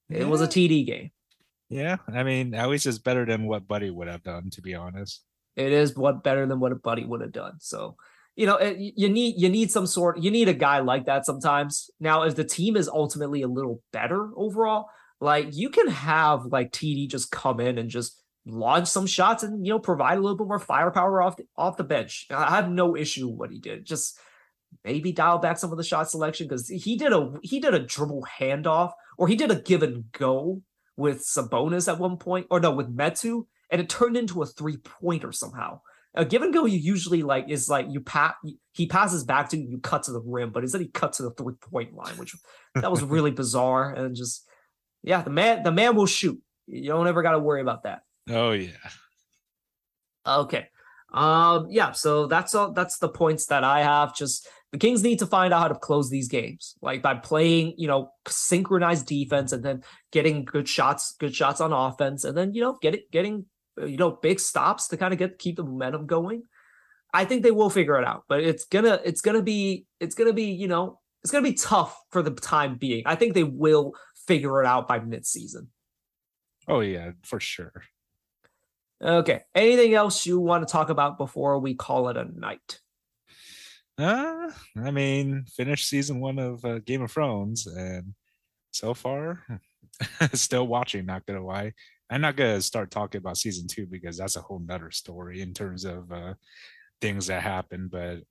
It 0.10 0.28
was 0.28 0.41
a 0.41 0.48
TD 0.48 0.86
game. 0.86 1.12
Yeah, 1.69 1.98
I 2.12 2.24
mean, 2.24 2.56
at 2.56 2.67
least 2.67 2.88
it's 2.88 2.98
better 2.98 3.26
than 3.26 3.45
what 3.45 3.67
Buddy 3.67 3.91
would 3.91 4.08
have 4.08 4.24
done, 4.24 4.50
to 4.52 4.62
be 4.62 4.74
honest. 4.74 5.22
It 5.56 5.72
is 5.72 5.95
what 5.95 6.24
better 6.24 6.48
than 6.48 6.60
what 6.60 6.72
a 6.72 6.76
Buddy 6.76 7.06
would 7.06 7.22
have 7.22 7.32
done. 7.32 7.58
So, 7.60 7.95
you 8.36 8.48
know, 8.48 8.56
it, 8.56 8.78
you 8.80 9.08
need 9.08 9.36
you 9.38 9.50
need 9.50 9.69
some 9.69 9.86
sort. 9.86 10.19
You 10.19 10.32
need 10.32 10.50
a 10.50 10.54
guy 10.54 10.80
like 10.80 11.06
that 11.06 11.26
sometimes. 11.26 11.91
Now, 12.00 12.24
if 12.24 12.36
the 12.36 12.43
team 12.43 12.76
is 12.76 12.89
ultimately 12.89 13.43
a 13.43 13.48
little 13.48 13.84
better 13.93 14.30
overall, 14.36 14.88
like 15.22 15.50
you 15.52 15.69
can 15.69 15.88
have 15.89 16.45
like 16.45 16.72
TD 16.72 17.08
just 17.10 17.32
come 17.32 17.60
in 17.60 17.78
and 17.78 17.89
just 17.89 18.19
launch 18.45 18.88
some 18.88 19.06
shots 19.06 19.43
and 19.43 19.65
you 19.65 19.74
know 19.74 19.80
provide 19.80 20.17
a 20.17 20.22
little 20.22 20.38
bit 20.38 20.48
more 20.48 20.60
firepower 20.60 21.22
off 21.22 21.38
the, 21.38 21.45
off 21.56 21.78
the 21.78 21.84
bench. 21.84 22.26
I 22.32 22.56
have 22.56 22.69
no 22.69 22.95
issue 22.95 23.28
with 23.28 23.38
what 23.38 23.52
he 23.52 23.60
did. 23.60 23.86
Just 23.86 24.17
maybe 24.84 25.12
dial 25.12 25.38
back 25.38 25.58
some 25.58 25.71
of 25.71 25.77
the 25.77 25.84
shot 25.84 26.10
selection 26.10 26.47
because 26.47 26.67
he 26.67 26.95
did 26.95 27.13
a 27.13 27.34
he 27.43 27.60
did 27.60 27.73
a 27.73 27.79
dribble 27.79 28.25
handoff 28.39 28.91
or 29.17 29.27
he 29.27 29.36
did 29.36 29.51
a 29.51 29.55
give 29.55 29.84
and 29.84 30.12
go 30.12 30.62
with 30.99 31.21
Sabonis 31.21 31.91
at 31.91 31.97
one 31.97 32.17
point, 32.17 32.47
or 32.51 32.60
no, 32.60 32.71
with 32.71 32.95
Metu, 32.95 33.45
and 33.69 33.79
it 33.79 33.89
turned 33.89 34.17
into 34.17 34.41
a 34.41 34.45
three 34.45 34.77
pointer 34.77 35.32
somehow. 35.32 35.79
A 36.15 36.25
give 36.25 36.41
and 36.41 36.53
go 36.53 36.65
you 36.65 36.77
usually 36.77 37.21
like 37.21 37.45
is 37.49 37.69
like 37.69 37.86
you 37.89 38.01
pat 38.01 38.36
he 38.73 38.88
passes 38.88 39.23
back 39.23 39.49
to 39.49 39.58
you, 39.58 39.67
you 39.69 39.77
cut 39.77 40.03
to 40.03 40.12
the 40.12 40.21
rim, 40.21 40.51
but 40.51 40.63
instead 40.63 40.82
he 40.82 40.88
cut 40.88 41.13
to 41.13 41.23
the 41.23 41.32
three 41.32 41.53
point 41.53 41.93
line, 41.93 42.15
which 42.17 42.36
that 42.75 42.91
was 42.91 43.03
really 43.03 43.32
bizarre 43.43 43.93
and 43.93 44.15
just 44.15 44.45
yeah, 45.03 45.21
the 45.21 45.29
man 45.29 45.63
the 45.63 45.71
man 45.71 45.95
will 45.95 46.08
shoot. 46.08 46.41
You 46.65 46.89
don't 46.89 47.08
ever 47.08 47.21
got 47.21 47.32
to 47.32 47.39
worry 47.39 47.62
about 47.62 47.84
that. 47.84 48.01
Oh 48.29 48.51
yeah. 48.51 48.71
Okay. 50.25 50.67
Um, 51.12 51.67
yeah, 51.69 51.91
so 51.91 52.28
that's 52.28 52.54
all 52.54 52.72
that's 52.72 53.00
the 53.00 53.10
points 53.10 53.48
that 53.48 53.63
I 53.63 53.82
have. 53.82 54.15
Just 54.15 54.48
the 54.72 54.78
Kings 54.78 55.04
need 55.04 55.19
to 55.19 55.26
find 55.26 55.54
out 55.54 55.62
how 55.62 55.67
to 55.69 55.76
close 55.76 56.10
these 56.10 56.28
games, 56.28 56.76
like 56.82 57.02
by 57.02 57.15
playing, 57.15 57.74
you 57.78 57.88
know, 57.88 58.12
synchronized 58.28 59.08
defense 59.08 59.52
and 59.52 59.63
then 59.63 59.84
getting 60.12 60.45
good 60.45 60.67
shots, 60.67 61.15
good 61.19 61.36
shots 61.36 61.62
on 61.62 61.74
offense, 61.74 62.24
and 62.24 62.38
then 62.38 62.54
you 62.54 62.62
know, 62.62 62.78
get 62.82 62.93
it 62.93 63.12
getting 63.12 63.45
you 63.88 63.98
know, 63.98 64.12
big 64.12 64.39
stops 64.39 64.88
to 64.89 64.98
kind 64.98 65.13
of 65.13 65.19
get 65.19 65.39
keep 65.39 65.56
the 65.56 65.63
momentum 65.63 66.06
going. 66.06 66.43
I 67.13 67.26
think 67.26 67.43
they 67.43 67.52
will 67.52 67.69
figure 67.69 67.98
it 67.98 68.06
out, 68.06 68.24
but 68.28 68.41
it's 68.41 68.65
gonna 68.65 69.00
it's 69.04 69.22
gonna 69.22 69.41
be 69.41 69.86
it's 70.00 70.15
gonna 70.15 70.34
be, 70.34 70.52
you 70.52 70.67
know, 70.67 71.00
it's 71.24 71.32
gonna 71.32 71.43
be 71.43 71.54
tough 71.54 71.98
for 72.12 72.22
the 72.22 72.32
time 72.32 72.78
being. 72.78 73.04
I 73.06 73.15
think 73.15 73.34
they 73.34 73.43
will 73.43 73.93
figure 74.28 74.62
it 74.62 74.67
out 74.67 74.88
by 74.88 75.00
midseason. 75.00 75.67
Oh 76.67 76.82
yeah, 76.82 77.12
for 77.24 77.39
sure. 77.39 77.84
Okay. 79.01 79.41
Anything 79.55 79.93
else 79.93 80.25
you 80.25 80.39
want 80.39 80.67
to 80.67 80.71
talk 80.71 80.89
about 80.89 81.17
before 81.17 81.59
we 81.59 81.73
call 81.73 82.09
it 82.09 82.17
a 82.17 82.25
night? 82.25 82.79
Uh, 83.97 84.51
I 84.77 84.91
mean, 84.91 85.45
finished 85.55 85.88
season 85.88 86.19
one 86.19 86.39
of 86.39 86.63
uh, 86.63 86.79
Game 86.79 87.01
of 87.01 87.12
Thrones, 87.12 87.67
and 87.67 88.13
so 88.71 88.93
far, 88.93 89.43
still 90.33 90.67
watching. 90.67 91.05
Not 91.05 91.25
gonna 91.25 91.45
lie, 91.45 91.73
I'm 92.09 92.21
not 92.21 92.35
gonna 92.35 92.62
start 92.62 92.91
talking 92.91 93.19
about 93.19 93.38
season 93.38 93.67
two 93.67 93.85
because 93.85 94.17
that's 94.17 94.35
a 94.35 94.41
whole 94.41 94.59
nother 94.59 94.89
story 94.91 95.41
in 95.41 95.53
terms 95.53 95.85
of 95.85 96.12
uh, 96.12 96.33
things 97.01 97.27
that 97.27 97.43
happen. 97.43 97.89
But 97.91 98.23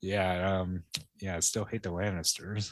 yeah, 0.00 0.60
um, 0.60 0.84
yeah, 1.20 1.36
I 1.36 1.40
still 1.40 1.64
hate 1.64 1.82
the 1.82 1.90
Lannisters. 1.90 2.70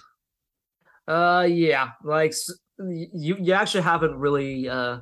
Uh, 1.08 1.46
yeah, 1.48 1.90
like 2.04 2.34
you 2.78 3.36
you 3.40 3.52
actually 3.52 3.82
haven't 3.82 4.16
really 4.16 4.68
uh 4.68 4.98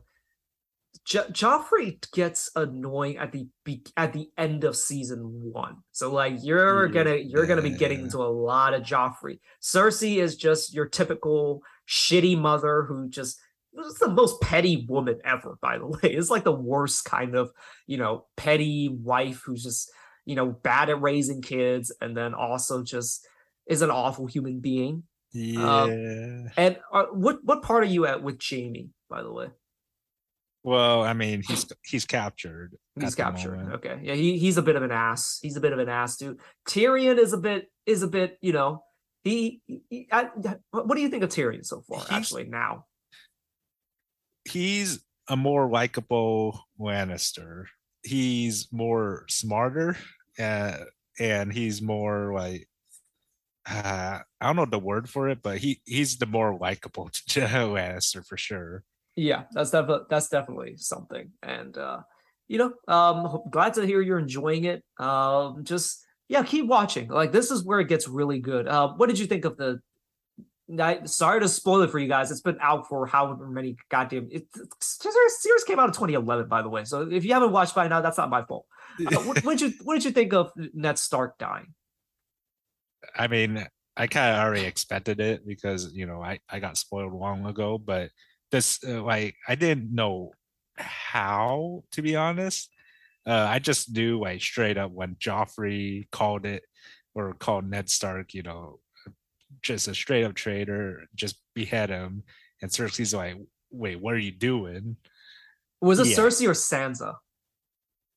jo- 1.04 1.26
Joffrey 1.30 2.00
gets 2.12 2.50
annoying 2.56 3.18
at 3.18 3.32
the 3.32 3.46
be- 3.64 3.86
at 3.96 4.12
the 4.12 4.30
end 4.36 4.64
of 4.64 4.76
season 4.76 5.20
one. 5.52 5.76
So 5.92 6.12
like 6.12 6.36
you're 6.42 6.88
gonna 6.88 7.16
you're 7.16 7.46
gonna 7.46 7.62
be 7.62 7.70
getting 7.70 8.00
into 8.00 8.18
a 8.18 8.28
lot 8.28 8.74
of 8.74 8.82
Joffrey. 8.82 9.38
Cersei 9.62 10.16
is 10.16 10.36
just 10.36 10.74
your 10.74 10.86
typical 10.86 11.62
shitty 11.88 12.38
mother 12.38 12.84
who 12.84 13.08
just 13.08 13.38
is 13.76 13.94
the 13.94 14.08
most 14.08 14.40
petty 14.40 14.86
woman 14.88 15.20
ever. 15.24 15.58
By 15.60 15.78
the 15.78 15.86
way, 15.88 15.98
it's 16.02 16.30
like 16.30 16.44
the 16.44 16.52
worst 16.52 17.04
kind 17.04 17.34
of 17.34 17.50
you 17.86 17.98
know 17.98 18.26
petty 18.36 18.88
wife 18.88 19.42
who's 19.44 19.62
just 19.62 19.90
you 20.24 20.34
know 20.34 20.46
bad 20.46 20.88
at 20.90 21.00
raising 21.00 21.42
kids 21.42 21.92
and 22.00 22.16
then 22.16 22.34
also 22.34 22.82
just 22.82 23.26
is 23.66 23.82
an 23.82 23.90
awful 23.90 24.26
human 24.26 24.60
being. 24.60 25.04
Um, 25.34 25.42
yeah. 25.42 25.82
Um, 25.82 26.50
and 26.56 26.78
uh, 26.92 27.04
what 27.12 27.44
what 27.44 27.62
part 27.62 27.82
are 27.82 27.86
you 27.86 28.06
at 28.06 28.22
with 28.22 28.40
Jaime? 28.42 28.90
By 29.08 29.22
the 29.22 29.32
way. 29.32 29.48
Well, 30.64 31.02
I 31.02 31.12
mean, 31.12 31.42
he's 31.46 31.66
he's 31.84 32.06
captured. 32.06 32.74
He's 32.98 33.14
captured. 33.14 33.74
Okay, 33.74 34.00
yeah, 34.02 34.14
he 34.14 34.38
he's 34.38 34.56
a 34.56 34.62
bit 34.62 34.76
of 34.76 34.82
an 34.82 34.90
ass. 34.90 35.38
He's 35.42 35.56
a 35.56 35.60
bit 35.60 35.74
of 35.74 35.78
an 35.78 35.90
ass, 35.90 36.16
dude. 36.16 36.40
Tyrion 36.66 37.18
is 37.18 37.34
a 37.34 37.38
bit 37.38 37.70
is 37.84 38.02
a 38.02 38.08
bit, 38.08 38.38
you 38.40 38.52
know. 38.52 38.82
He, 39.24 39.60
he 39.66 40.08
I, 40.10 40.30
what 40.70 40.94
do 40.94 41.00
you 41.00 41.08
think 41.10 41.22
of 41.22 41.30
Tyrion 41.30 41.64
so 41.64 41.82
far? 41.82 42.00
He's, 42.00 42.10
actually, 42.10 42.44
now 42.44 42.86
he's 44.44 45.04
a 45.28 45.36
more 45.36 45.68
likable 45.68 46.60
Lannister. 46.78 47.66
He's 48.02 48.68
more 48.70 49.24
smarter, 49.28 49.96
uh, 50.38 50.78
and 51.18 51.52
he's 51.52 51.80
more 51.80 52.32
like 52.34 52.68
uh, 53.68 54.20
I 54.40 54.46
don't 54.46 54.56
know 54.56 54.66
the 54.66 54.78
word 54.78 55.08
for 55.08 55.28
it, 55.28 55.42
but 55.42 55.58
he 55.58 55.80
he's 55.84 56.18
the 56.18 56.26
more 56.26 56.56
likable 56.56 57.08
Lannister 57.28 58.24
for 58.26 58.36
sure. 58.36 58.82
Yeah, 59.16 59.44
that's 59.52 59.70
definitely 59.70 60.06
that's 60.10 60.28
definitely 60.28 60.76
something. 60.76 61.30
And 61.42 61.76
uh, 61.76 62.00
you 62.48 62.58
know, 62.58 62.72
um 62.88 63.42
glad 63.50 63.74
to 63.74 63.86
hear 63.86 64.00
you're 64.00 64.18
enjoying 64.18 64.64
it. 64.64 64.82
Um 64.98 65.64
just 65.64 66.04
yeah, 66.28 66.42
keep 66.42 66.66
watching. 66.66 67.08
Like 67.08 67.32
this 67.32 67.50
is 67.50 67.64
where 67.64 67.80
it 67.80 67.88
gets 67.88 68.08
really 68.08 68.40
good. 68.40 68.66
Uh 68.66 68.92
what 68.96 69.08
did 69.08 69.18
you 69.18 69.26
think 69.26 69.44
of 69.44 69.56
the 69.56 69.80
I, 70.80 71.04
sorry 71.04 71.40
to 71.40 71.48
spoil 71.48 71.82
it 71.82 71.90
for 71.90 71.98
you 71.98 72.08
guys. 72.08 72.30
It's 72.30 72.40
been 72.40 72.56
out 72.60 72.88
for 72.88 73.06
however 73.06 73.48
many 73.48 73.76
goddamn. 73.90 74.28
It, 74.32 74.46
series 74.80 75.64
came 75.64 75.78
out 75.78 75.88
in 75.88 75.92
2011, 75.92 76.48
by 76.48 76.62
the 76.62 76.70
way. 76.70 76.84
So 76.84 77.02
if 77.02 77.22
you 77.24 77.34
haven't 77.34 77.52
watched 77.52 77.74
by 77.74 77.86
now, 77.86 78.00
that's 78.00 78.16
not 78.16 78.30
my 78.30 78.42
fault. 78.44 78.64
Uh, 78.98 79.16
what, 79.20 79.44
what, 79.44 79.58
did 79.58 79.60
you 79.60 79.78
What 79.82 79.94
did 79.94 80.04
you 80.04 80.10
think 80.10 80.32
of 80.32 80.52
Ned 80.72 80.98
Stark 80.98 81.36
dying? 81.36 81.74
I 83.14 83.26
mean, 83.28 83.66
I 83.96 84.06
kind 84.06 84.34
of 84.34 84.42
already 84.42 84.64
expected 84.64 85.20
it 85.20 85.46
because 85.46 85.92
you 85.92 86.06
know 86.06 86.22
I 86.22 86.40
I 86.48 86.60
got 86.60 86.76
spoiled 86.76 87.12
long 87.12 87.44
ago, 87.44 87.76
but 87.76 88.10
this 88.54 88.78
uh, 88.86 89.02
like 89.02 89.34
I 89.48 89.56
didn't 89.56 89.92
know 89.92 90.30
how 90.76 91.82
to 91.92 92.02
be 92.02 92.14
honest. 92.14 92.70
Uh, 93.26 93.46
I 93.50 93.58
just 93.58 93.92
knew 93.92 94.20
like 94.20 94.40
straight 94.40 94.78
up 94.78 94.92
when 94.92 95.16
Joffrey 95.16 96.08
called 96.12 96.46
it 96.46 96.62
or 97.14 97.34
called 97.34 97.68
Ned 97.68 97.90
Stark, 97.90 98.32
you 98.32 98.42
know, 98.42 98.78
just 99.62 99.88
a 99.88 99.94
straight 99.94 100.24
up 100.24 100.34
traitor, 100.34 101.06
just 101.14 101.40
behead 101.54 101.90
him. 101.90 102.22
And 102.62 102.70
Cersei's 102.70 103.14
like, 103.14 103.36
wait, 103.70 104.00
what 104.00 104.14
are 104.14 104.18
you 104.18 104.30
doing? 104.30 104.96
Was 105.80 105.98
it 105.98 106.08
yeah. 106.08 106.16
Cersei 106.16 106.46
or 106.46 106.52
Sansa? 106.52 107.16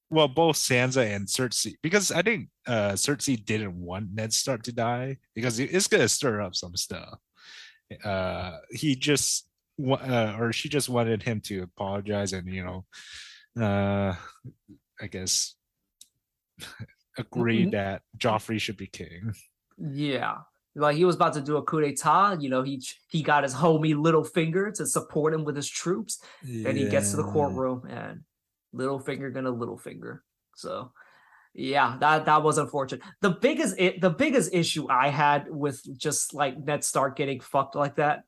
Well, 0.10 0.28
both 0.28 0.56
Sansa 0.56 1.16
and 1.16 1.28
Cersei, 1.28 1.76
because 1.82 2.12
I 2.12 2.22
think 2.22 2.50
uh, 2.68 2.92
Cersei 2.92 3.44
didn't 3.44 3.76
want 3.76 4.14
Ned 4.14 4.34
Stark 4.34 4.64
to 4.64 4.72
die 4.72 5.18
because 5.34 5.60
it's 5.60 5.88
gonna 5.88 6.08
stir 6.08 6.42
up 6.42 6.56
some 6.56 6.76
stuff. 6.76 7.18
Uh, 8.04 8.58
he 8.72 8.96
just 8.96 9.47
uh, 9.80 10.36
or 10.40 10.52
she 10.52 10.70
just 10.70 10.90
wanted 10.90 11.24
him 11.24 11.42
to 11.42 11.62
apologize 11.64 12.34
and 12.34 12.48
you 12.52 12.64
know 12.64 12.86
uh 13.64 14.16
i 15.02 15.08
guess 15.08 15.56
agree 17.18 17.62
mm-hmm. 17.62 17.72
that 17.72 18.02
joffrey 18.18 18.60
should 18.60 18.78
be 18.78 18.88
king 18.88 19.34
yeah 19.78 20.38
like 20.76 20.96
he 20.96 21.06
was 21.06 21.16
about 21.16 21.34
to 21.34 21.42
do 21.42 21.58
a 21.58 21.64
coup 21.64 21.82
d'etat 21.82 22.38
you 22.40 22.50
know 22.50 22.64
he 22.64 22.84
he 23.08 23.22
got 23.22 23.44
his 23.44 23.54
homie 23.54 23.96
Littlefinger 23.96 24.74
to 24.76 24.86
support 24.86 25.34
him 25.34 25.44
with 25.44 25.56
his 25.56 25.70
troops 25.70 26.20
yeah. 26.44 26.70
and 26.70 26.78
he 26.78 26.88
gets 26.88 27.12
to 27.12 27.18
the 27.18 27.24
courtroom 27.24 27.86
and 27.90 28.22
Littlefinger 28.76 29.34
gonna 29.34 29.52
Littlefinger 29.52 30.20
so 30.56 30.92
yeah 31.54 31.98
that 32.00 32.26
that 32.26 32.44
was 32.44 32.58
unfortunate 32.58 33.04
the 33.22 33.32
biggest 33.32 33.76
it, 33.80 34.00
the 34.00 34.10
biggest 34.10 34.54
issue 34.54 34.88
i 34.90 35.10
had 35.10 35.48
with 35.50 35.82
just 35.98 36.34
like 36.34 36.58
ned 36.64 36.84
stark 36.84 37.16
getting 37.16 37.40
fucked 37.40 37.76
like 37.76 37.96
that 37.96 38.24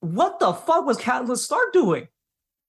what 0.00 0.38
the 0.38 0.52
fuck 0.52 0.84
was 0.84 0.98
Catelyn 0.98 1.36
Stark 1.36 1.72
doing? 1.72 2.08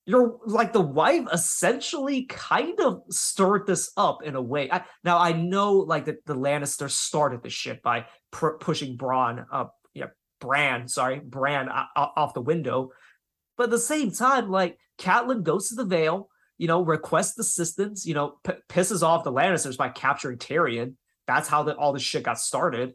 You're 0.06 0.38
like 0.46 0.72
the 0.72 0.80
wife 0.80 1.28
essentially 1.34 2.26
kind 2.26 2.80
of 2.80 3.02
stirred 3.10 3.68
this 3.68 3.92
up 3.98 4.24
in 4.24 4.36
a 4.36 4.42
way. 4.42 4.72
I, 4.72 4.84
now 5.04 5.18
I 5.18 5.34
know 5.34 5.74
like 5.74 6.06
that 6.06 6.26
the 6.26 6.36
Lannisters 6.36 6.92
started 6.92 7.44
the 7.44 7.50
shit 7.50 7.82
by 7.84 8.06
pr- 8.32 8.58
pushing 8.60 8.96
Braun 8.96 9.46
up, 9.52 9.76
yeah, 9.94 10.06
Bran, 10.40 10.88
sorry, 10.88 11.20
Bran 11.20 11.68
uh, 11.68 11.86
off 11.96 12.34
the 12.34 12.42
window. 12.42 12.92
But 13.58 13.66
at 13.66 13.72
the 13.72 13.80
same 13.80 14.12
time, 14.12 14.50
like 14.50 14.78
Catelyn 14.98 15.44
goes 15.44 15.70
to 15.70 15.76
the 15.76 15.84
Vale, 15.84 16.30
you 16.58 16.68
know, 16.68 16.84
requests 16.84 17.38
assistance, 17.38 18.06
you 18.06 18.14
know, 18.14 18.38
p- 18.46 18.54
pisses 18.70 19.04
off 19.04 19.26
the 19.26 19.32
Lannisters 19.32 19.78
by 19.78 19.90
capturing 19.90 20.38
Tyrion. 20.38 20.94
That's 21.28 21.50
how 21.50 21.64
the, 21.64 21.76
all 21.76 21.92
this 21.92 22.04
shit 22.04 22.24
got 22.24 22.40
started. 22.40 22.94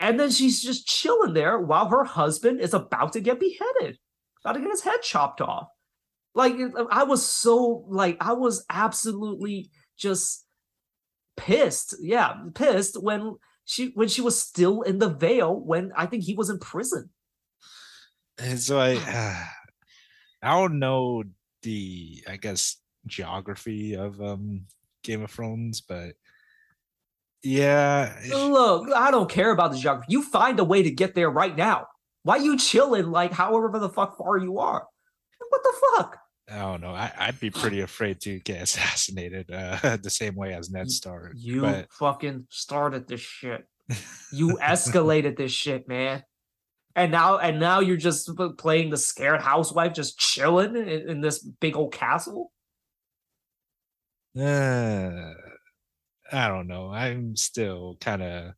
And 0.00 0.18
then 0.18 0.30
she's 0.30 0.62
just 0.62 0.86
chilling 0.86 1.34
there 1.34 1.58
while 1.58 1.88
her 1.88 2.04
husband 2.04 2.60
is 2.60 2.72
about 2.72 3.12
to 3.12 3.20
get 3.20 3.38
beheaded, 3.38 3.98
about 4.42 4.54
to 4.54 4.60
get 4.60 4.70
his 4.70 4.80
head 4.80 5.02
chopped 5.02 5.42
off. 5.42 5.68
Like 6.34 6.54
I 6.90 7.04
was 7.04 7.24
so 7.24 7.84
like 7.88 8.16
I 8.20 8.32
was 8.32 8.64
absolutely 8.70 9.70
just 9.98 10.46
pissed. 11.36 11.96
Yeah, 12.00 12.34
pissed 12.54 13.00
when 13.00 13.36
she 13.66 13.88
when 13.94 14.08
she 14.08 14.22
was 14.22 14.40
still 14.40 14.82
in 14.82 14.98
the 14.98 15.10
Vale 15.10 15.54
when 15.54 15.92
I 15.94 16.06
think 16.06 16.24
he 16.24 16.34
was 16.34 16.48
in 16.48 16.58
prison. 16.58 17.10
And 18.38 18.58
so 18.58 18.78
I 18.78 18.94
uh, 18.94 19.44
I 20.42 20.58
don't 20.58 20.78
know 20.78 21.24
the 21.62 22.24
I 22.26 22.36
guess 22.36 22.76
geography 23.06 23.94
of 23.94 24.20
um 24.22 24.62
Game 25.02 25.22
of 25.22 25.30
Thrones, 25.30 25.82
but 25.82 26.14
yeah. 27.42 28.14
Look, 28.28 28.90
I 28.94 29.10
don't 29.10 29.30
care 29.30 29.50
about 29.50 29.72
the 29.72 29.78
geography. 29.78 30.12
You 30.12 30.22
find 30.22 30.58
a 30.60 30.64
way 30.64 30.82
to 30.82 30.90
get 30.90 31.14
there 31.14 31.30
right 31.30 31.56
now. 31.56 31.86
Why 32.22 32.36
you 32.36 32.58
chilling 32.58 33.10
like 33.10 33.32
however 33.32 33.78
the 33.78 33.88
fuck 33.88 34.18
far 34.18 34.36
you 34.38 34.58
are? 34.58 34.86
What 35.48 35.62
the 35.62 35.72
fuck? 35.96 36.18
I 36.50 36.58
don't 36.58 36.80
know. 36.80 36.92
I, 36.92 37.26
would 37.26 37.40
be 37.40 37.50
pretty 37.50 37.80
afraid 37.80 38.20
to 38.22 38.40
get 38.40 38.62
assassinated 38.62 39.50
uh, 39.50 39.96
the 40.02 40.10
same 40.10 40.34
way 40.34 40.52
as 40.52 40.70
Ned 40.70 40.90
Stark. 40.90 41.32
You 41.36 41.62
but... 41.62 41.92
fucking 41.92 42.46
started 42.50 43.08
this 43.08 43.20
shit. 43.20 43.66
You 44.32 44.58
escalated 44.62 45.36
this 45.36 45.50
shit, 45.50 45.88
man. 45.88 46.22
And 46.94 47.10
now, 47.10 47.38
and 47.38 47.58
now 47.58 47.80
you're 47.80 47.96
just 47.96 48.30
playing 48.58 48.90
the 48.90 48.96
scared 48.96 49.40
housewife, 49.40 49.92
just 49.92 50.20
chilling 50.20 50.76
in, 50.76 50.88
in 50.88 51.20
this 51.20 51.42
big 51.42 51.76
old 51.76 51.92
castle. 51.92 52.52
Uh, 54.40 55.32
I 56.32 56.48
don't 56.48 56.68
know. 56.68 56.90
I'm 56.90 57.36
still 57.36 57.96
kind 58.00 58.22
of 58.22 58.52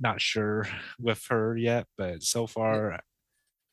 not 0.00 0.20
sure 0.20 0.66
with 0.98 1.24
her 1.28 1.56
yet, 1.56 1.86
but 1.96 2.22
so 2.22 2.46
far 2.46 3.00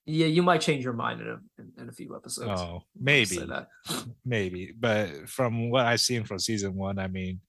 Yeah, 0.05 0.27
you 0.27 0.43
might 0.43 0.61
change 0.61 0.83
your 0.83 0.93
mind 0.93 1.21
in 1.21 1.27
a, 1.27 1.39
in, 1.59 1.71
in 1.79 1.89
a 1.89 1.91
few 1.91 2.15
episodes. 2.15 2.61
Oh, 2.61 2.83
maybe, 2.99 3.37
that. 3.37 3.67
maybe. 4.25 4.73
But 4.77 5.29
from 5.29 5.69
what 5.69 5.85
I've 5.85 6.01
seen 6.01 6.23
from 6.23 6.39
season 6.39 6.75
one, 6.75 6.99
I 6.99 7.07
mean, 7.07 7.39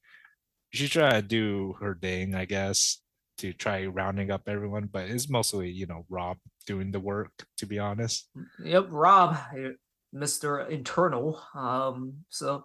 she's 0.71 0.91
trying 0.91 1.21
to 1.21 1.23
do 1.23 1.75
her 1.81 1.99
thing, 2.01 2.35
I 2.35 2.45
guess, 2.45 3.01
to 3.39 3.53
try 3.53 3.87
rounding 3.87 4.31
up 4.31 4.43
everyone. 4.49 4.89
But 4.91 5.09
it's 5.09 5.29
mostly, 5.29 5.71
you 5.71 5.87
know, 5.87 6.05
Robb 6.09 6.39
doing 6.67 6.93
the 6.93 7.01
work. 7.01 7.33
To 7.59 7.67
be 7.67 7.79
honest. 7.79 8.29
Yep, 8.63 8.87
Robb, 8.91 9.37
eh, 9.57 9.71
Mr. 10.15 10.69
Internal. 10.69 11.43
Um, 11.55 12.25
so 12.29 12.65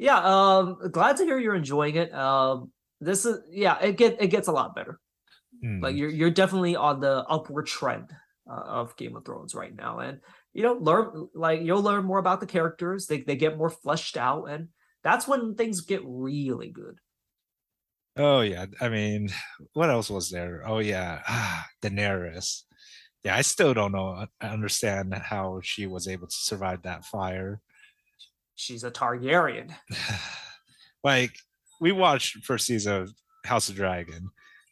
yeah, 0.00 0.18
um, 0.20 0.78
glad 0.92 1.18
to 1.18 1.24
hear 1.24 1.38
you're 1.38 1.54
enjoying 1.56 1.96
it. 1.96 2.14
Um, 2.14 2.72
this 3.00 3.26
is 3.26 3.40
yeah, 3.50 3.78
it 3.80 3.96
get 3.96 4.22
it 4.22 4.28
gets 4.28 4.48
a 4.48 4.52
lot 4.52 4.74
better. 4.74 5.00
Like 5.80 5.94
Hmm. 5.94 5.96
you're 5.96 6.10
you're 6.10 6.30
definitely 6.30 6.76
on 6.76 7.00
the 7.00 7.24
upward 7.28 7.66
trend 7.66 8.12
uh, 8.50 8.54
of 8.66 8.96
Game 8.96 9.16
of 9.16 9.24
Thrones 9.24 9.54
right 9.54 9.74
now, 9.74 9.98
and 10.00 10.20
you 10.52 10.62
know, 10.62 10.74
learn 10.74 11.28
like 11.34 11.62
you'll 11.62 11.82
learn 11.82 12.04
more 12.04 12.18
about 12.18 12.40
the 12.40 12.46
characters. 12.46 13.06
They 13.06 13.22
they 13.22 13.36
get 13.36 13.58
more 13.58 13.70
fleshed 13.70 14.16
out, 14.16 14.46
and 14.46 14.70
that's 15.02 15.28
when 15.28 15.54
things 15.56 15.80
get 15.82 16.02
really 16.04 16.70
good. 16.70 16.98
Oh 18.16 18.40
yeah, 18.40 18.66
I 18.80 18.88
mean, 18.88 19.28
what 19.72 19.90
else 19.90 20.10
was 20.10 20.30
there? 20.30 20.66
Oh 20.66 20.78
yeah, 20.78 21.22
ah, 21.26 21.66
Daenerys. 21.82 22.64
Yeah, 23.24 23.36
I 23.36 23.42
still 23.42 23.74
don't 23.74 23.92
know, 23.92 24.26
I 24.40 24.48
understand 24.48 25.14
how 25.14 25.60
she 25.62 25.86
was 25.86 26.08
able 26.08 26.28
to 26.28 26.34
survive 26.36 26.82
that 26.82 27.04
fire. 27.04 27.62
She's 28.60 28.84
a 28.84 28.90
Targaryen. 28.90 29.74
like 31.04 31.34
we 31.80 31.92
watched 31.92 32.44
first 32.44 32.66
season 32.66 33.02
of 33.02 33.14
House 33.46 33.70
of 33.70 33.74
Dragon. 33.74 34.28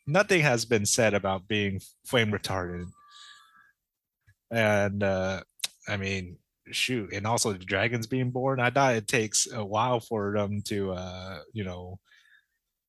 Nothing 0.07 0.43
has 0.43 0.67
been 0.67 0.85
said 0.85 1.15
about 1.15 1.49
being 1.49 1.81
flame 2.07 2.31
retarded. 2.31 2.87
And 4.51 5.03
uh 5.03 5.43
I 5.89 5.97
mean, 5.97 6.37
shoot, 6.71 7.15
and 7.15 7.27
also 7.27 7.53
the 7.55 7.59
dragons 7.59 8.07
being 8.07 8.31
born. 8.31 8.61
I 8.61 8.69
thought 8.69 8.95
it 8.95 9.09
takes 9.09 9.49
a 9.51 9.65
while 9.65 10.01
for 10.01 10.35
them 10.37 10.61
to 10.67 10.93
uh, 10.93 11.39
you 11.55 11.65
know, 11.65 11.99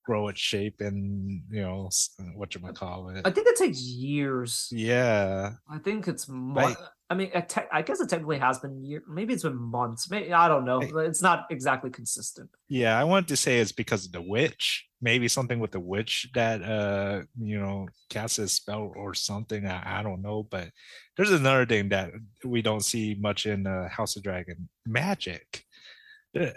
grow 0.06 0.28
its 0.28 0.42
shape 0.42 0.82
and 0.82 1.44
you 1.50 1.62
know 1.62 1.90
what 2.36 2.56
you 2.56 2.62
might 2.62 2.76
call 2.76 3.08
it. 3.10 3.22
I 3.26 3.32
think 3.32 3.48
it 3.48 3.56
takes 3.56 3.80
years. 3.80 4.68
Yeah. 4.70 5.54
I 5.70 5.78
think 5.78 6.10
it's 6.10 6.28
Right. 6.28 6.76
I 7.12 7.16
mean, 7.16 7.32
te- 7.48 7.62
I 7.72 7.82
guess 7.82 8.00
it 8.00 8.10
technically 8.10 8.38
has 8.38 8.60
been 8.60 8.84
year. 8.86 9.02
Maybe 9.10 9.34
it's 9.34 9.42
been 9.42 9.56
months. 9.56 10.12
Maybe 10.12 10.32
I 10.32 10.48
don't 10.48 10.64
know. 10.64 10.80
It's 11.00 11.24
not 11.24 11.48
exactly 11.50 11.90
consistent. 11.90 12.50
Yeah, 12.68 13.00
I 13.00 13.04
wanted 13.04 13.30
to 13.30 13.38
say 13.38 13.60
it's 13.60 13.72
because 13.72 14.06
of 14.06 14.12
the 14.12 14.22
witch. 14.22 14.86
Maybe 15.02 15.28
something 15.28 15.60
with 15.60 15.72
the 15.72 15.80
witch 15.80 16.30
that 16.36 16.62
uh 16.62 17.22
you 17.40 17.60
know 17.60 17.88
casts 18.10 18.38
a 18.38 18.48
spell 18.48 18.94
or 18.96 19.16
something. 19.16 19.66
I, 19.66 20.02
I 20.02 20.04
don't 20.04 20.22
know, 20.22 20.44
but 20.44 20.70
there's 21.18 21.32
another 21.32 21.66
thing 21.66 21.90
that 21.90 22.12
we 22.46 22.62
don't 22.62 22.86
see 22.86 23.16
much 23.20 23.48
in 23.48 23.66
uh, 23.66 23.90
House 23.90 24.16
of 24.16 24.24
Dragon: 24.24 24.70
magic. 24.86 25.64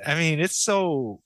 I 0.06 0.14
mean, 0.16 0.38
it's 0.38 0.58
so 0.58 1.22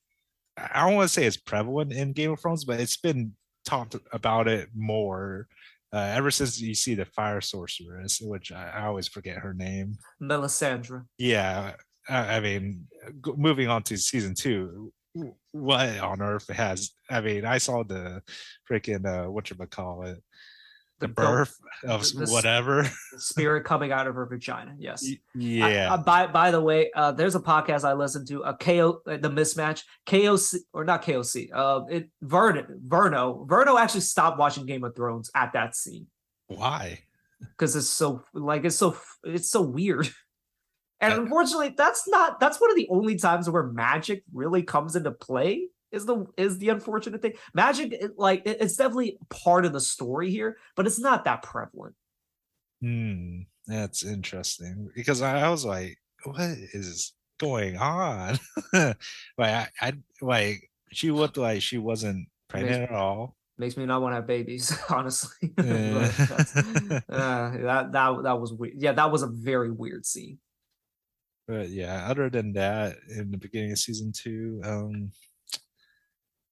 I 0.56 0.84
don't 0.84 0.94
want 0.94 1.08
to 1.08 1.12
say 1.12 1.24
it's 1.24 1.36
prevalent 1.36 1.92
in 1.92 2.12
Game 2.12 2.30
of 2.30 2.40
Thrones, 2.40 2.64
but 2.64 2.78
it's 2.78 2.96
been 2.96 3.32
talked 3.64 3.96
about 4.12 4.46
it 4.46 4.68
more 4.74 5.48
uh, 5.92 6.12
ever 6.14 6.30
since 6.30 6.60
you 6.60 6.74
see 6.74 6.94
the 6.94 7.04
fire 7.04 7.40
sorceress, 7.40 8.20
which 8.20 8.52
I, 8.52 8.70
I 8.74 8.86
always 8.86 9.08
forget 9.08 9.38
her 9.38 9.54
name. 9.54 9.96
Melisandre. 10.22 11.04
Yeah, 11.18 11.74
I, 12.08 12.36
I 12.36 12.40
mean, 12.40 12.86
g- 13.24 13.32
moving 13.36 13.68
on 13.68 13.82
to 13.84 13.96
season 13.96 14.34
two, 14.34 14.92
what 15.52 15.98
on 15.98 16.20
earth 16.20 16.48
has? 16.52 16.90
I 17.10 17.20
mean, 17.20 17.44
I 17.44 17.58
saw 17.58 17.82
the 17.84 18.22
freaking 18.70 19.06
uh, 19.06 19.30
what 19.30 19.48
you 19.50 19.56
call 19.66 20.02
it, 20.02 20.22
the, 20.98 21.06
The 21.08 21.12
birth 21.12 21.58
of 21.84 22.02
the- 22.02 22.24
the 22.26 22.32
whatever. 22.32 22.82
The 23.12 23.20
spirit 23.20 23.64
coming 23.64 23.92
out 23.92 24.06
of 24.06 24.14
her 24.14 24.24
vagina. 24.26 24.74
Yes. 24.78 25.02
Y- 25.04 25.18
I- 25.62 25.72
yeah, 25.72 25.92
uh, 25.94 25.96
by 25.98 26.26
by 26.26 26.50
the 26.50 26.60
way, 26.60 26.90
uh, 26.94 27.12
there's 27.12 27.34
a 27.34 27.40
podcast 27.40 27.84
I 27.84 27.92
listen 27.92 28.24
to, 28.26 28.40
a 28.42 28.54
KO, 28.56 29.02
uh, 29.06 29.16
the 29.18 29.28
mismatch, 29.30 29.82
KOC 30.06 30.56
or 30.72 30.84
not 30.84 31.02
KOC. 31.02 31.50
Uh, 31.52 31.82
it 31.90 32.08
Verno, 32.24 32.66
Verno, 32.86 33.46
Verno 33.46 33.78
actually 33.80 34.00
stopped 34.02 34.38
watching 34.38 34.64
Game 34.66 34.84
of 34.84 34.96
Thrones 34.96 35.30
at 35.34 35.52
that 35.52 35.74
scene 35.76 36.06
why? 36.48 37.00
because 37.40 37.76
it's 37.76 37.88
so 37.88 38.22
like 38.32 38.64
it's 38.64 38.76
so 38.76 38.96
it's 39.24 39.50
so 39.50 39.60
weird. 39.62 40.08
And 40.98 41.12
Uh, 41.12 41.20
unfortunately, 41.22 41.74
that's 41.76 42.08
not 42.08 42.40
that's 42.40 42.58
one 42.58 42.70
of 42.70 42.76
the 42.76 42.88
only 42.88 43.16
times 43.16 43.50
where 43.50 43.64
magic 43.64 44.24
really 44.32 44.62
comes 44.62 44.96
into 44.96 45.10
play. 45.10 45.68
Is 45.92 46.04
the 46.06 46.26
is 46.36 46.58
the 46.58 46.68
unfortunate 46.70 47.22
thing? 47.22 47.34
Magic, 47.54 47.92
it, 47.92 48.12
like 48.18 48.42
it- 48.46 48.58
it's 48.60 48.76
definitely 48.76 49.18
part 49.30 49.64
of 49.64 49.72
the 49.72 49.80
story 49.80 50.30
here, 50.30 50.56
but 50.74 50.86
it's 50.86 50.98
not 50.98 51.24
that 51.24 51.42
prevalent. 51.42 51.94
Hmm, 52.82 53.42
that's 53.66 54.04
interesting 54.04 54.90
because 54.94 55.22
I, 55.22 55.40
I 55.46 55.48
was 55.50 55.64
like, 55.64 55.96
what 56.24 56.40
is 56.72 57.14
going 57.38 57.76
on? 57.78 58.38
like, 58.72 58.96
I, 59.38 59.68
I 59.80 59.92
like 60.20 60.70
she 60.92 61.10
looked 61.10 61.36
like 61.36 61.62
she 61.62 61.78
wasn't 61.78 62.28
pregnant 62.48 62.82
at 62.84 62.92
all. 62.92 63.36
Makes 63.58 63.78
me 63.78 63.86
not 63.86 64.02
want 64.02 64.12
to 64.12 64.16
have 64.16 64.26
babies, 64.26 64.76
honestly. 64.90 65.54
Yeah. 65.64 66.12
Uh, 67.08 67.50
that 67.58 67.92
that 67.92 68.22
that 68.24 68.40
was 68.40 68.52
weird. 68.52 68.74
Yeah, 68.76 68.92
that 68.92 69.10
was 69.10 69.22
a 69.22 69.28
very 69.28 69.70
weird 69.70 70.04
scene. 70.04 70.38
but 71.48 71.70
yeah 71.70 72.06
other 72.10 72.28
than 72.28 72.52
that 72.54 72.96
in 73.08 73.30
the 73.30 73.38
beginning 73.38 73.70
of 73.72 73.78
season 73.78 74.12
two 74.12 74.60
um 74.64 75.10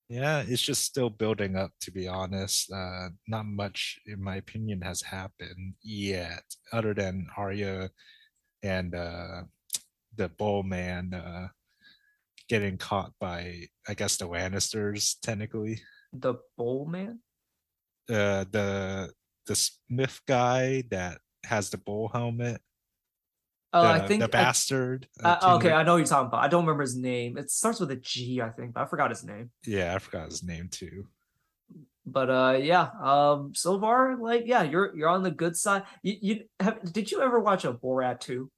yeah 0.09 0.43
it's 0.47 0.63
just 0.63 0.85
still 0.85 1.09
building 1.09 1.57
up 1.57 1.71
to 1.81 1.91
be 1.91 2.07
honest 2.07 2.71
uh 2.73 3.09
not 3.27 3.47
much 3.47 3.99
in 4.07 4.23
my 4.23 4.37
opinion 4.37 4.81
has 4.83 5.01
happened 5.01 5.75
yet 5.83 6.43
other 6.73 6.93
than 6.93 7.27
Arya 7.37 7.91
and 8.63 8.95
uh 8.95 9.43
the 10.17 10.29
bull 10.29 10.63
man 10.63 11.15
uh 11.15 11.49
getting 12.49 12.77
caught 12.77 13.13
by 13.19 13.67
i 13.89 13.95
guess 13.95 14.17
the 14.17 14.29
lannisters 14.29 15.17
technically 15.23 15.81
The 16.13 16.35
Bull 16.59 16.87
Man. 16.87 17.21
uh 18.11 18.45
the 18.51 19.11
the 19.47 19.57
smith 19.57 20.21
guy 20.27 20.85
that 20.91 21.19
has 21.45 21.71
the 21.71 21.79
bull 21.79 22.09
helmet 22.09 22.61
Oh, 23.75 23.83
the, 23.83 23.89
I 23.89 24.07
think 24.07 24.21
the 24.23 24.29
bastard 24.29 25.09
uh, 25.23 25.37
uh, 25.43 25.57
okay, 25.57 25.73
I 25.73 25.83
know 25.83 25.97
you're 25.97 26.07
talking 26.07 26.29
about. 26.29 26.43
I 26.45 26.49
don't 26.49 26.65
remember 26.65 26.83
his 26.83 26.97
name. 26.97 27.37
It 27.37 27.51
starts 27.51 27.81
with 27.81 27.91
a 27.91 27.97
G, 27.97 28.41
I 28.41 28.51
think, 28.51 28.73
but 28.75 28.83
I 28.83 28.87
forgot 28.87 29.11
his 29.11 29.25
name. 29.25 29.51
yeah 29.67 29.95
i 29.95 29.99
forgot 29.99 30.27
his 30.31 30.43
name 30.43 30.69
too 30.71 31.09
But 32.07 32.31
uh, 32.31 32.59
yeah. 32.61 32.89
Um, 33.03 33.53
so 33.55 33.81
far, 33.81 34.17
like, 34.17 34.45
yeah, 34.47 34.63
you're 34.63 34.95
you're 34.97 35.09
on 35.09 35.23
the 35.23 35.31
good 35.31 35.57
side. 35.57 35.85
You 36.03 36.15
you 36.21 36.45
have? 36.61 36.93
Did 36.93 37.11
you 37.11 37.21
ever 37.23 37.41
watch 37.41 37.65
a 37.65 37.73
Borat 37.73 38.21
two? 38.21 38.51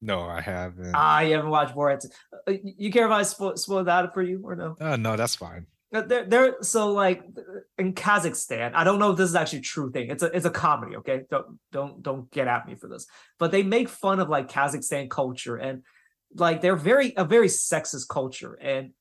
No, 0.00 0.22
I 0.22 0.40
haven't. 0.40 0.92
Ah, 0.94 1.20
you 1.20 1.34
haven't 1.36 1.50
watched 1.50 1.74
Borat. 1.76 2.00
2. 2.02 2.08
Uh, 2.48 2.50
you 2.64 2.72
you 2.78 2.90
care 2.90 3.06
if 3.06 3.12
I 3.12 3.22
spoil, 3.22 3.56
spoil 3.56 3.84
that 3.84 4.12
for 4.14 4.22
you 4.22 4.40
or 4.42 4.56
no? 4.56 4.76
Uh, 4.80 4.96
no, 4.96 5.16
that's 5.16 5.36
fine. 5.36 5.66
Uh, 5.94 6.02
They're, 6.02 6.24
they're 6.24 6.62
so 6.62 6.92
like 6.92 7.22
in 7.76 7.92
Kazakhstan. 7.92 8.72
I 8.74 8.82
don't 8.82 8.98
know 8.98 9.10
if 9.10 9.18
this 9.18 9.28
is 9.28 9.34
actually 9.34 9.58
a 9.58 9.62
true 9.62 9.90
thing. 9.90 10.10
It's 10.10 10.22
a 10.22 10.34
it's 10.34 10.46
a 10.46 10.50
comedy. 10.50 10.96
Okay, 10.96 11.22
don't 11.30 11.58
don't 11.70 12.02
don't 12.02 12.30
get 12.30 12.48
at 12.48 12.66
me 12.66 12.76
for 12.76 12.88
this. 12.88 13.06
But 13.38 13.50
they 13.50 13.62
make 13.62 13.88
fun 13.88 14.18
of 14.18 14.30
like 14.30 14.48
Kazakhstan 14.48 15.10
culture 15.10 15.56
and 15.56 15.82
like 16.34 16.62
they're 16.62 16.76
very 16.76 17.12
a 17.16 17.24
very 17.24 17.48
sexist 17.48 18.08
culture, 18.08 18.54
and 18.54 18.92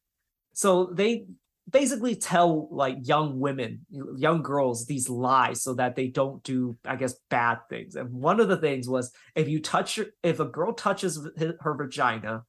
so 0.53 0.91
they 0.93 1.25
basically 1.69 2.15
tell 2.15 2.67
like 2.71 2.97
young 3.03 3.39
women, 3.39 3.85
young 3.89 4.41
girls 4.41 4.85
these 4.85 5.09
lies 5.09 5.61
so 5.61 5.75
that 5.75 5.95
they 5.95 6.07
don't 6.07 6.43
do, 6.43 6.77
I 6.85 6.95
guess, 6.97 7.15
bad 7.29 7.59
things. 7.69 7.95
And 7.95 8.11
one 8.11 8.39
of 8.39 8.49
the 8.49 8.57
things 8.57 8.89
was 8.89 9.13
if 9.35 9.47
you 9.47 9.61
touch 9.61 9.95
her, 9.95 10.07
if 10.23 10.39
a 10.39 10.45
girl 10.45 10.73
touches 10.73 11.25
her 11.61 11.73
vagina, 11.75 12.43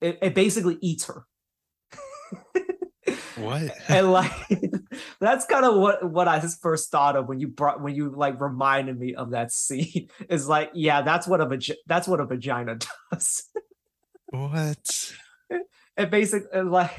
it, 0.00 0.18
it 0.20 0.34
basically 0.34 0.78
eats 0.82 1.06
her. 1.06 1.24
What? 3.36 3.70
and 3.88 4.12
like 4.12 4.32
that's 5.20 5.46
kind 5.46 5.64
of 5.64 5.76
what 5.76 6.10
what 6.10 6.28
I 6.28 6.40
first 6.40 6.90
thought 6.90 7.16
of 7.16 7.28
when 7.28 7.38
you 7.38 7.48
brought 7.48 7.80
when 7.80 7.94
you 7.94 8.10
like 8.10 8.40
reminded 8.40 8.98
me 8.98 9.14
of 9.14 9.30
that 9.30 9.52
scene 9.52 10.08
is 10.28 10.48
like 10.48 10.70
yeah 10.74 11.02
that's 11.02 11.26
what 11.26 11.40
a 11.40 11.46
vag- 11.46 11.76
that's 11.86 12.08
what 12.08 12.20
a 12.20 12.26
vagina 12.26 12.78
does 13.10 13.44
what? 14.30 15.12
and 15.96 16.10
basically 16.10 16.62
like 16.62 16.90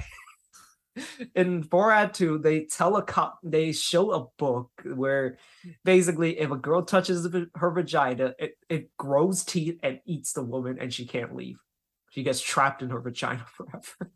in 1.35 1.63
Borat 1.63 2.13
2 2.13 2.39
they 2.39 2.65
tell 2.65 2.95
a 2.97 3.03
cop 3.03 3.39
they 3.43 3.71
show 3.71 4.11
a 4.11 4.25
book 4.37 4.69
where 4.83 5.37
basically 5.83 6.39
if 6.39 6.51
a 6.51 6.55
girl 6.55 6.83
touches 6.83 7.27
her 7.55 7.71
vagina 7.71 8.33
it, 8.39 8.57
it 8.69 8.95
grows 8.97 9.43
teeth 9.43 9.79
and 9.83 9.99
eats 10.05 10.33
the 10.33 10.43
woman 10.43 10.77
and 10.79 10.93
she 10.93 11.05
can't 11.05 11.35
leave 11.35 11.57
she 12.09 12.23
gets 12.23 12.41
trapped 12.41 12.81
in 12.81 12.89
her 12.89 12.99
vagina 12.99 13.45
forever 13.47 14.11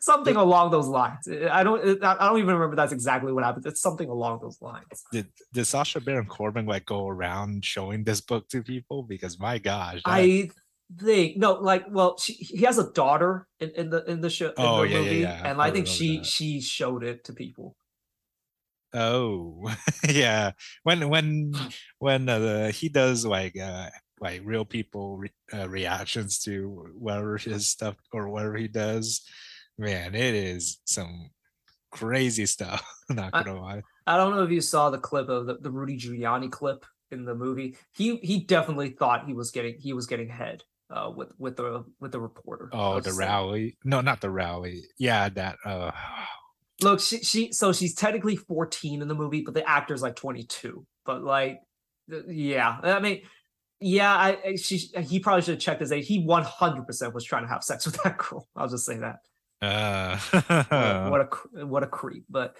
something 0.00 0.36
along 0.36 0.70
those 0.70 0.86
lines 0.86 1.26
i 1.50 1.62
don't 1.62 2.02
i 2.04 2.14
don't 2.28 2.38
even 2.38 2.54
remember 2.54 2.76
that's 2.76 2.92
exactly 2.92 3.32
what 3.32 3.44
happened. 3.44 3.64
it's 3.66 3.80
something 3.80 4.08
along 4.08 4.38
those 4.42 4.58
lines 4.60 5.02
Did 5.12 5.26
did 5.52 5.64
Sacha 5.64 6.00
Baron 6.00 6.26
Corbin 6.26 6.66
like 6.66 6.86
go 6.86 7.08
around 7.08 7.64
showing 7.64 8.04
this 8.04 8.20
book 8.20 8.48
to 8.50 8.62
people? 8.62 9.02
Because 9.02 9.38
my 9.38 9.58
gosh, 9.58 10.02
that- 10.04 10.10
i 10.12 10.50
think 11.04 11.36
no 11.36 11.52
like 11.52 11.84
well 11.90 12.16
she, 12.18 12.32
he 12.32 12.64
has 12.64 12.78
a 12.78 12.90
daughter 12.92 13.46
in, 13.60 13.70
in 13.76 13.90
the 13.90 14.04
in 14.10 14.20
the 14.22 14.30
show 14.30 14.46
in 14.48 14.54
Oh, 14.56 14.82
the 14.82 14.88
yeah, 14.88 14.96
yeah, 14.96 15.02
movie 15.04 15.16
yeah. 15.20 15.42
and 15.50 15.60
I 15.60 15.66
i 15.66 15.70
think 15.70 15.86
she 15.86 16.16
that. 16.18 16.24
she 16.26 16.60
showed 16.62 17.04
it 17.04 17.24
to 17.24 17.32
people 17.34 17.76
Oh, 18.94 19.68
yeah. 20.08 20.52
When 20.82 21.08
when 21.10 21.52
when 21.98 22.28
uh, 22.28 22.72
he 22.72 22.88
does 22.88 23.26
like 23.26 23.58
uh, 23.58 23.90
like 24.20 24.40
real 24.44 24.64
people 24.64 25.18
re- 25.18 25.30
uh, 25.52 25.68
reactions 25.68 26.38
to 26.44 26.88
whatever 26.96 27.36
his 27.36 27.68
stuff 27.68 27.96
or 28.12 28.28
whatever 28.30 28.56
he 28.56 28.68
does, 28.68 29.22
man, 29.78 30.14
it 30.14 30.34
is 30.34 30.80
some 30.84 31.30
crazy 31.90 32.46
stuff. 32.46 32.84
Not 33.08 33.32
gonna 33.32 33.60
lie. 33.60 33.82
I 34.06 34.16
don't 34.16 34.34
know 34.34 34.42
if 34.42 34.50
you 34.50 34.60
saw 34.60 34.90
the 34.90 34.98
clip 34.98 35.28
of 35.28 35.46
the, 35.46 35.58
the 35.58 35.70
Rudy 35.70 35.96
Giuliani 35.98 36.50
clip 36.50 36.84
in 37.10 37.24
the 37.24 37.34
movie. 37.34 37.76
He 37.92 38.16
he 38.16 38.40
definitely 38.40 38.90
thought 38.90 39.26
he 39.26 39.34
was 39.34 39.50
getting 39.50 39.76
he 39.78 39.92
was 39.92 40.06
getting 40.06 40.28
head 40.28 40.62
uh 40.90 41.10
with 41.14 41.32
with 41.38 41.56
the 41.56 41.84
with 42.00 42.12
the 42.12 42.20
reporter. 42.20 42.68
Oh, 42.72 43.00
the 43.00 43.12
rally. 43.12 43.78
No, 43.84 44.00
not 44.00 44.20
the 44.20 44.30
rally. 44.30 44.82
Yeah, 44.98 45.28
that 45.30 45.56
uh 45.64 45.90
Look, 46.80 47.00
she 47.00 47.18
she 47.18 47.52
so 47.52 47.72
she's 47.72 47.94
technically 47.94 48.36
14 48.36 49.02
in 49.02 49.08
the 49.08 49.14
movie, 49.14 49.42
but 49.42 49.54
the 49.54 49.68
actor's 49.68 50.02
like 50.02 50.16
22. 50.16 50.86
But 51.04 51.22
like 51.22 51.60
yeah, 52.26 52.78
I 52.82 53.00
mean 53.00 53.22
yeah, 53.80 54.12
I 54.12 54.56
she 54.56 54.76
he 54.76 55.20
probably 55.20 55.42
should 55.42 55.54
have 55.54 55.60
checked 55.60 55.80
his 55.80 55.92
age. 55.92 56.06
He 56.06 56.26
100% 56.26 57.14
was 57.14 57.24
trying 57.24 57.44
to 57.44 57.48
have 57.48 57.62
sex 57.62 57.86
with 57.86 58.00
that 58.02 58.18
girl. 58.18 58.48
I'll 58.56 58.68
just 58.68 58.84
say 58.84 58.98
that. 58.98 59.16
Uh, 59.60 60.18
what, 60.30 60.70
a, 60.70 61.10
what 61.10 61.20
a 61.20 61.66
what 61.66 61.82
a 61.82 61.86
creep. 61.86 62.24
But 62.28 62.56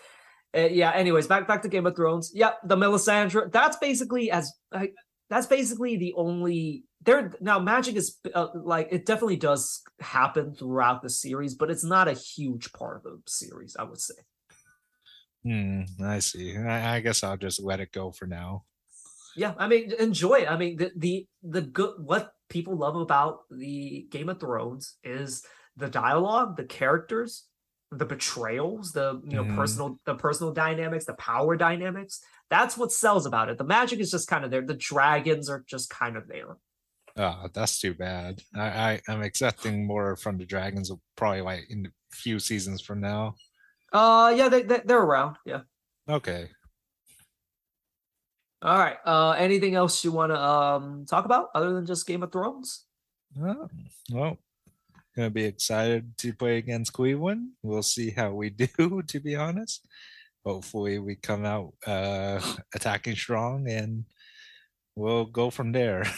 uh, 0.56 0.68
yeah. 0.70 0.92
Anyways, 0.92 1.26
back 1.26 1.46
back 1.46 1.62
to 1.62 1.68
Game 1.68 1.86
of 1.86 1.96
Thrones. 1.96 2.32
Yeah, 2.34 2.52
the 2.64 2.76
Melisandre. 2.76 3.52
That's 3.52 3.76
basically 3.76 4.30
as 4.30 4.52
like 4.72 4.94
that's 5.30 5.46
basically 5.46 5.96
the 5.96 6.14
only 6.16 6.84
there 7.02 7.32
now. 7.40 7.58
Magic 7.58 7.96
is 7.96 8.18
uh, 8.34 8.48
like 8.54 8.88
it 8.90 9.06
definitely 9.06 9.36
does 9.36 9.82
happen 10.00 10.54
throughout 10.54 11.02
the 11.02 11.10
series, 11.10 11.54
but 11.54 11.70
it's 11.70 11.84
not 11.84 12.08
a 12.08 12.14
huge 12.14 12.72
part 12.72 12.96
of 12.96 13.02
the 13.02 13.20
series. 13.26 13.76
I 13.78 13.84
would 13.84 14.00
say. 14.00 14.14
Hmm. 15.44 15.82
I 16.02 16.18
see. 16.18 16.56
I, 16.56 16.96
I 16.96 17.00
guess 17.00 17.22
I'll 17.22 17.36
just 17.36 17.62
let 17.62 17.80
it 17.80 17.92
go 17.92 18.10
for 18.10 18.26
now. 18.26 18.64
Yeah, 19.36 19.54
I 19.56 19.68
mean, 19.68 19.92
enjoy 19.98 20.40
it. 20.40 20.50
I 20.50 20.56
mean, 20.56 20.76
the 20.76 20.90
the 20.96 21.26
the 21.42 21.60
good 21.62 21.94
what 21.98 22.32
people 22.48 22.76
love 22.76 22.96
about 22.96 23.40
the 23.50 24.06
Game 24.10 24.28
of 24.28 24.40
Thrones 24.40 24.96
is 25.04 25.44
the 25.78 25.88
dialogue, 25.88 26.56
the 26.56 26.64
characters, 26.64 27.44
the 27.90 28.04
betrayals, 28.04 28.92
the 28.92 29.20
you 29.24 29.36
know 29.36 29.44
mm. 29.44 29.56
personal 29.56 29.96
the 30.04 30.14
personal 30.14 30.52
dynamics, 30.52 31.06
the 31.06 31.14
power 31.14 31.56
dynamics. 31.56 32.20
That's 32.50 32.76
what 32.76 32.92
sells 32.92 33.26
about 33.26 33.48
it. 33.48 33.58
The 33.58 33.64
magic 33.64 34.00
is 34.00 34.10
just 34.10 34.28
kind 34.28 34.44
of 34.44 34.50
there. 34.50 34.62
The 34.62 34.74
dragons 34.74 35.48
are 35.48 35.64
just 35.66 35.90
kind 35.90 36.16
of 36.16 36.28
there. 36.28 36.56
Oh, 37.16 37.48
that's 37.52 37.80
too 37.80 37.94
bad. 37.94 38.42
I, 38.54 39.00
I 39.08 39.12
am 39.12 39.22
expecting 39.22 39.86
more 39.86 40.16
from 40.16 40.38
the 40.38 40.46
dragons, 40.46 40.90
probably 41.16 41.40
like 41.40 41.66
in 41.68 41.86
a 41.86 42.16
few 42.16 42.38
seasons 42.38 42.80
from 42.80 43.00
now. 43.00 43.34
Uh, 43.92 44.32
yeah, 44.36 44.48
they, 44.48 44.62
they 44.62 44.80
they're 44.84 45.02
around. 45.02 45.36
Yeah. 45.44 45.62
Okay. 46.08 46.48
All 48.62 48.78
right. 48.78 48.96
Uh, 49.04 49.30
anything 49.32 49.74
else 49.74 50.04
you 50.04 50.12
want 50.12 50.32
to 50.32 50.40
um 50.40 51.06
talk 51.08 51.24
about 51.24 51.48
other 51.54 51.72
than 51.72 51.86
just 51.86 52.06
Game 52.06 52.22
of 52.22 52.32
Thrones? 52.32 52.84
Uh, 53.40 53.66
well, 54.12 54.38
gonna 55.18 55.30
be 55.30 55.44
excited 55.44 56.16
to 56.18 56.32
play 56.32 56.58
against 56.58 56.92
Cleveland. 56.92 57.50
We'll 57.62 57.82
see 57.82 58.10
how 58.10 58.32
we 58.32 58.50
do. 58.78 59.02
To 59.02 59.20
be 59.20 59.36
honest, 59.36 59.86
hopefully 60.44 60.98
we 60.98 61.16
come 61.16 61.44
out 61.44 61.74
uh, 61.86 62.40
attacking 62.74 63.16
strong, 63.16 63.68
and 63.68 64.04
we'll 64.94 65.26
go 65.26 65.50
from 65.50 65.72
there. 65.72 66.04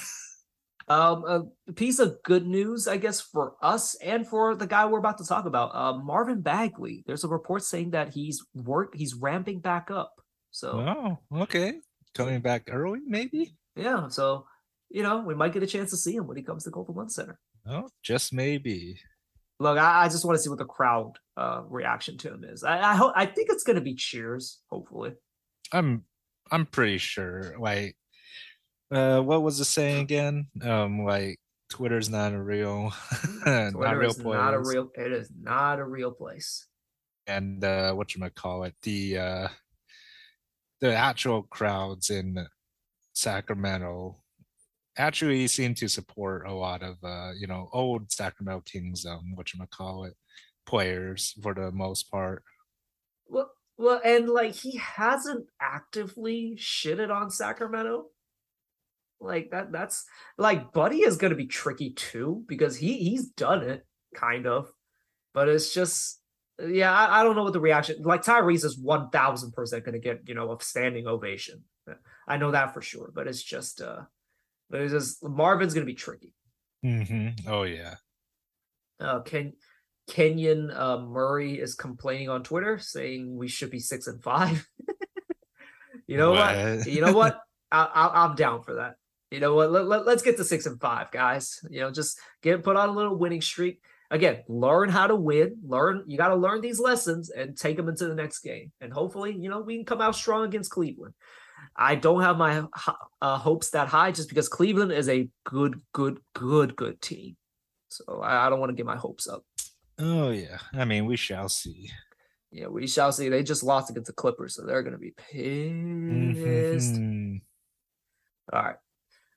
Um, 0.88 1.52
a 1.68 1.72
piece 1.72 2.00
of 2.00 2.20
good 2.24 2.48
news, 2.48 2.88
I 2.88 2.96
guess, 2.96 3.20
for 3.20 3.54
us 3.62 3.94
and 4.02 4.26
for 4.26 4.56
the 4.56 4.66
guy 4.66 4.86
we're 4.86 4.98
about 4.98 5.18
to 5.18 5.24
talk 5.24 5.44
about, 5.44 5.72
uh, 5.72 5.96
Marvin 5.96 6.40
Bagley. 6.40 7.04
There's 7.06 7.22
a 7.22 7.28
report 7.28 7.62
saying 7.62 7.92
that 7.92 8.12
he's 8.12 8.44
work, 8.56 8.96
he's 8.96 9.14
ramping 9.14 9.60
back 9.60 9.92
up. 9.92 10.12
So, 10.50 11.16
oh, 11.32 11.42
okay, 11.42 11.74
coming 12.12 12.40
back 12.40 12.70
early, 12.72 12.98
maybe. 13.06 13.54
Yeah, 13.76 14.08
so 14.08 14.46
you 14.88 15.04
know 15.04 15.20
we 15.20 15.36
might 15.36 15.52
get 15.52 15.62
a 15.62 15.66
chance 15.68 15.90
to 15.90 15.96
see 15.96 16.16
him 16.16 16.26
when 16.26 16.36
he 16.36 16.42
comes 16.42 16.64
to 16.64 16.70
Golden 16.70 16.96
One 16.96 17.08
Center. 17.08 17.38
Oh, 17.66 17.88
just 18.02 18.32
maybe. 18.32 19.00
Look, 19.58 19.78
I, 19.78 20.04
I 20.04 20.08
just 20.08 20.24
want 20.24 20.36
to 20.38 20.42
see 20.42 20.48
what 20.48 20.58
the 20.58 20.64
crowd 20.64 21.18
uh, 21.36 21.62
reaction 21.68 22.16
to 22.18 22.32
him 22.32 22.44
is. 22.44 22.64
I, 22.64 22.92
I 22.92 22.94
hope 22.94 23.12
I 23.14 23.26
think 23.26 23.48
it's 23.50 23.64
gonna 23.64 23.80
be 23.80 23.94
cheers, 23.94 24.60
hopefully. 24.70 25.12
I'm 25.72 26.04
I'm 26.50 26.66
pretty 26.66 26.98
sure. 26.98 27.54
Like 27.58 27.96
uh 28.90 29.20
what 29.20 29.42
was 29.42 29.58
the 29.58 29.64
saying 29.64 29.98
again? 29.98 30.48
Um 30.62 31.04
like 31.04 31.38
Twitter's 31.68 32.10
not 32.10 32.32
a 32.32 32.42
real 32.42 32.92
not 33.46 33.96
real 33.96 34.14
place. 34.14 34.24
Not 34.24 34.54
a 34.54 34.58
real 34.58 34.90
it 34.94 35.12
is 35.12 35.30
not 35.40 35.78
a 35.78 35.84
real 35.84 36.10
place. 36.10 36.66
And 37.26 37.62
uh 37.62 37.92
what 37.92 38.14
you 38.14 38.20
might 38.20 38.34
call 38.34 38.64
it, 38.64 38.74
the 38.82 39.18
uh 39.18 39.48
the 40.80 40.94
actual 40.94 41.42
crowds 41.44 42.10
in 42.10 42.46
Sacramento 43.12 44.16
actually 45.00 45.46
seem 45.48 45.74
to 45.74 45.88
support 45.88 46.46
a 46.46 46.52
lot 46.52 46.82
of 46.82 46.96
uh, 47.02 47.32
you 47.38 47.46
know 47.46 47.68
old 47.72 48.12
Sacramento 48.12 48.62
Kings 48.64 49.04
um 49.06 49.32
what 49.34 49.52
you 49.52 49.60
call 49.72 50.04
it 50.04 50.14
players 50.66 51.34
for 51.42 51.54
the 51.54 51.72
most 51.72 52.10
part. 52.10 52.44
Well, 53.26 53.50
well, 53.76 54.00
and 54.04 54.28
like 54.28 54.54
he 54.54 54.76
hasn't 54.76 55.46
actively 55.60 56.56
shitted 56.58 57.10
on 57.10 57.30
Sacramento. 57.30 58.06
Like 59.20 59.50
that 59.50 59.72
that's 59.72 60.04
like 60.38 60.72
Buddy 60.72 60.98
is 60.98 61.16
gonna 61.16 61.34
be 61.34 61.46
tricky 61.46 61.92
too, 61.92 62.44
because 62.46 62.76
he 62.76 62.98
he's 62.98 63.26
done 63.30 63.62
it, 63.62 63.86
kind 64.14 64.46
of. 64.46 64.70
But 65.34 65.48
it's 65.48 65.74
just 65.74 66.20
yeah, 66.66 66.92
I, 66.92 67.20
I 67.20 67.24
don't 67.24 67.36
know 67.36 67.44
what 67.44 67.52
the 67.52 67.60
reaction 67.60 68.02
like 68.02 68.22
Tyrese 68.22 68.64
is 68.64 68.78
one 68.78 69.10
thousand 69.10 69.52
percent 69.52 69.84
gonna 69.84 69.98
get, 69.98 70.22
you 70.26 70.34
know, 70.34 70.52
a 70.52 70.62
standing 70.62 71.06
ovation. 71.06 71.64
I 72.28 72.36
know 72.36 72.52
that 72.52 72.72
for 72.74 72.82
sure, 72.82 73.10
but 73.14 73.26
it's 73.26 73.42
just 73.42 73.80
uh 73.80 74.02
but 74.70 74.80
it's 74.80 74.92
just 74.92 75.22
Marvin's 75.22 75.74
going 75.74 75.85
to 75.85 75.90
be 75.90 75.96
tricky. 75.96 76.33
Mm-hmm. 76.85 77.48
Oh 77.50 77.64
yeah. 77.64 77.96
Uh, 78.98 79.20
Ken 79.20 79.54
Keegan 80.09 80.70
uh, 80.70 80.98
Murray 80.98 81.59
is 81.59 81.74
complaining 81.74 82.28
on 82.28 82.42
Twitter, 82.42 82.78
saying 82.78 83.37
we 83.37 83.48
should 83.48 83.70
be 83.70 83.78
six 83.78 84.06
and 84.06 84.22
five. 84.22 84.66
you 86.06 86.16
know 86.16 86.33
what? 86.33 86.56
what? 86.56 86.87
You 86.87 87.00
know 87.00 87.12
what? 87.12 87.40
I, 87.72 88.26
am 88.26 88.35
down 88.35 88.62
for 88.62 88.74
that. 88.74 88.96
You 89.30 89.38
know 89.38 89.54
what? 89.54 89.70
Let, 89.70 89.87
let, 89.87 90.06
let's 90.06 90.22
get 90.22 90.37
to 90.38 90.44
six 90.44 90.66
and 90.66 90.80
five, 90.80 91.12
guys. 91.12 91.61
You 91.70 91.80
know, 91.80 91.92
just 91.92 92.18
get 92.42 92.64
put 92.64 92.76
on 92.76 92.88
a 92.88 92.92
little 92.92 93.16
winning 93.16 93.40
streak. 93.40 93.80
Again, 94.11 94.42
learn 94.48 94.88
how 94.88 95.06
to 95.06 95.14
win. 95.14 95.59
Learn. 95.64 96.02
You 96.09 96.18
got 96.18 96.28
to 96.28 96.35
learn 96.35 96.61
these 96.61 96.80
lessons 96.80 97.30
and 97.30 97.56
take 97.56 97.76
them 97.76 97.88
into 97.88 98.09
the 98.09 98.14
next 98.14 98.40
game. 98.40 98.72
And 98.80 98.92
hopefully, 98.92 99.37
you 99.38 99.48
know, 99.48 99.61
we 99.61 99.76
can 99.76 99.85
come 99.85 100.00
out 100.00 100.16
strong 100.16 100.44
against 100.44 100.72
Cleveland. 100.72 101.14
I 101.80 101.94
don't 101.94 102.20
have 102.20 102.36
my 102.36 102.64
uh, 103.22 103.38
hopes 103.38 103.70
that 103.70 103.88
high 103.88 104.12
just 104.12 104.28
because 104.28 104.50
Cleveland 104.50 104.92
is 104.92 105.08
a 105.08 105.30
good, 105.44 105.80
good, 105.94 106.20
good, 106.34 106.76
good 106.76 107.00
team. 107.00 107.36
So 107.88 108.20
I, 108.22 108.46
I 108.46 108.50
don't 108.50 108.60
want 108.60 108.68
to 108.68 108.76
get 108.76 108.84
my 108.84 108.96
hopes 108.96 109.26
up. 109.26 109.42
Oh 109.98 110.28
yeah, 110.28 110.58
I 110.74 110.84
mean 110.84 111.06
we 111.06 111.16
shall 111.16 111.48
see. 111.48 111.90
Yeah, 112.52 112.66
we 112.66 112.86
shall 112.86 113.12
see. 113.12 113.30
They 113.30 113.42
just 113.42 113.62
lost 113.62 113.90
against 113.90 114.08
the 114.08 114.12
Clippers, 114.12 114.56
so 114.56 114.66
they're 114.66 114.82
going 114.82 114.92
to 114.92 114.98
be 114.98 115.14
pissed. 115.16 116.94
Mm-hmm. 116.94 117.36
All 118.52 118.62
right. 118.62 118.76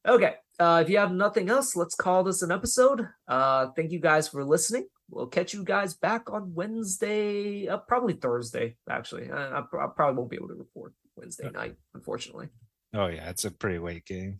Okay. 0.06 0.36
Uh, 0.60 0.82
if 0.84 0.90
you 0.90 0.98
have 0.98 1.12
nothing 1.12 1.50
else, 1.50 1.76
let's 1.76 1.96
call 1.96 2.24
this 2.24 2.42
an 2.42 2.52
episode. 2.52 3.08
Uh, 3.28 3.68
thank 3.76 3.92
you 3.92 4.00
guys 4.00 4.28
for 4.28 4.44
listening. 4.44 4.88
We'll 5.10 5.28
catch 5.28 5.54
you 5.54 5.64
guys 5.64 5.94
back 5.94 6.32
on 6.32 6.54
Wednesday, 6.54 7.68
uh, 7.68 7.78
probably 7.78 8.14
Thursday. 8.14 8.76
Actually, 8.90 9.32
I, 9.32 9.60
I, 9.60 9.60
I 9.60 9.88
probably 9.96 10.18
won't 10.18 10.30
be 10.30 10.36
able 10.36 10.50
to 10.50 10.56
report. 10.56 10.94
Wednesday 11.16 11.50
night, 11.52 11.76
unfortunately. 11.94 12.50
Oh 12.94 13.08
yeah, 13.08 13.30
it's 13.30 13.46
a 13.46 13.52
pretty 13.52 13.80
late 13.80 14.06
game. 14.06 14.40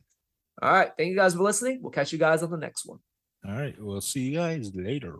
All 0.62 0.72
right. 0.72 0.92
Thank 0.98 1.10
you 1.10 1.16
guys 1.16 1.34
for 1.34 1.42
listening. 1.42 1.80
We'll 1.82 1.92
catch 1.92 2.12
you 2.14 2.20
guys 2.20 2.44
on 2.44 2.52
the 2.52 2.58
next 2.58 2.86
one. 2.86 3.00
All 3.48 3.56
right. 3.56 3.76
We'll 3.78 4.02
see 4.02 4.22
you 4.30 4.36
guys 4.38 4.72
later. 4.76 5.16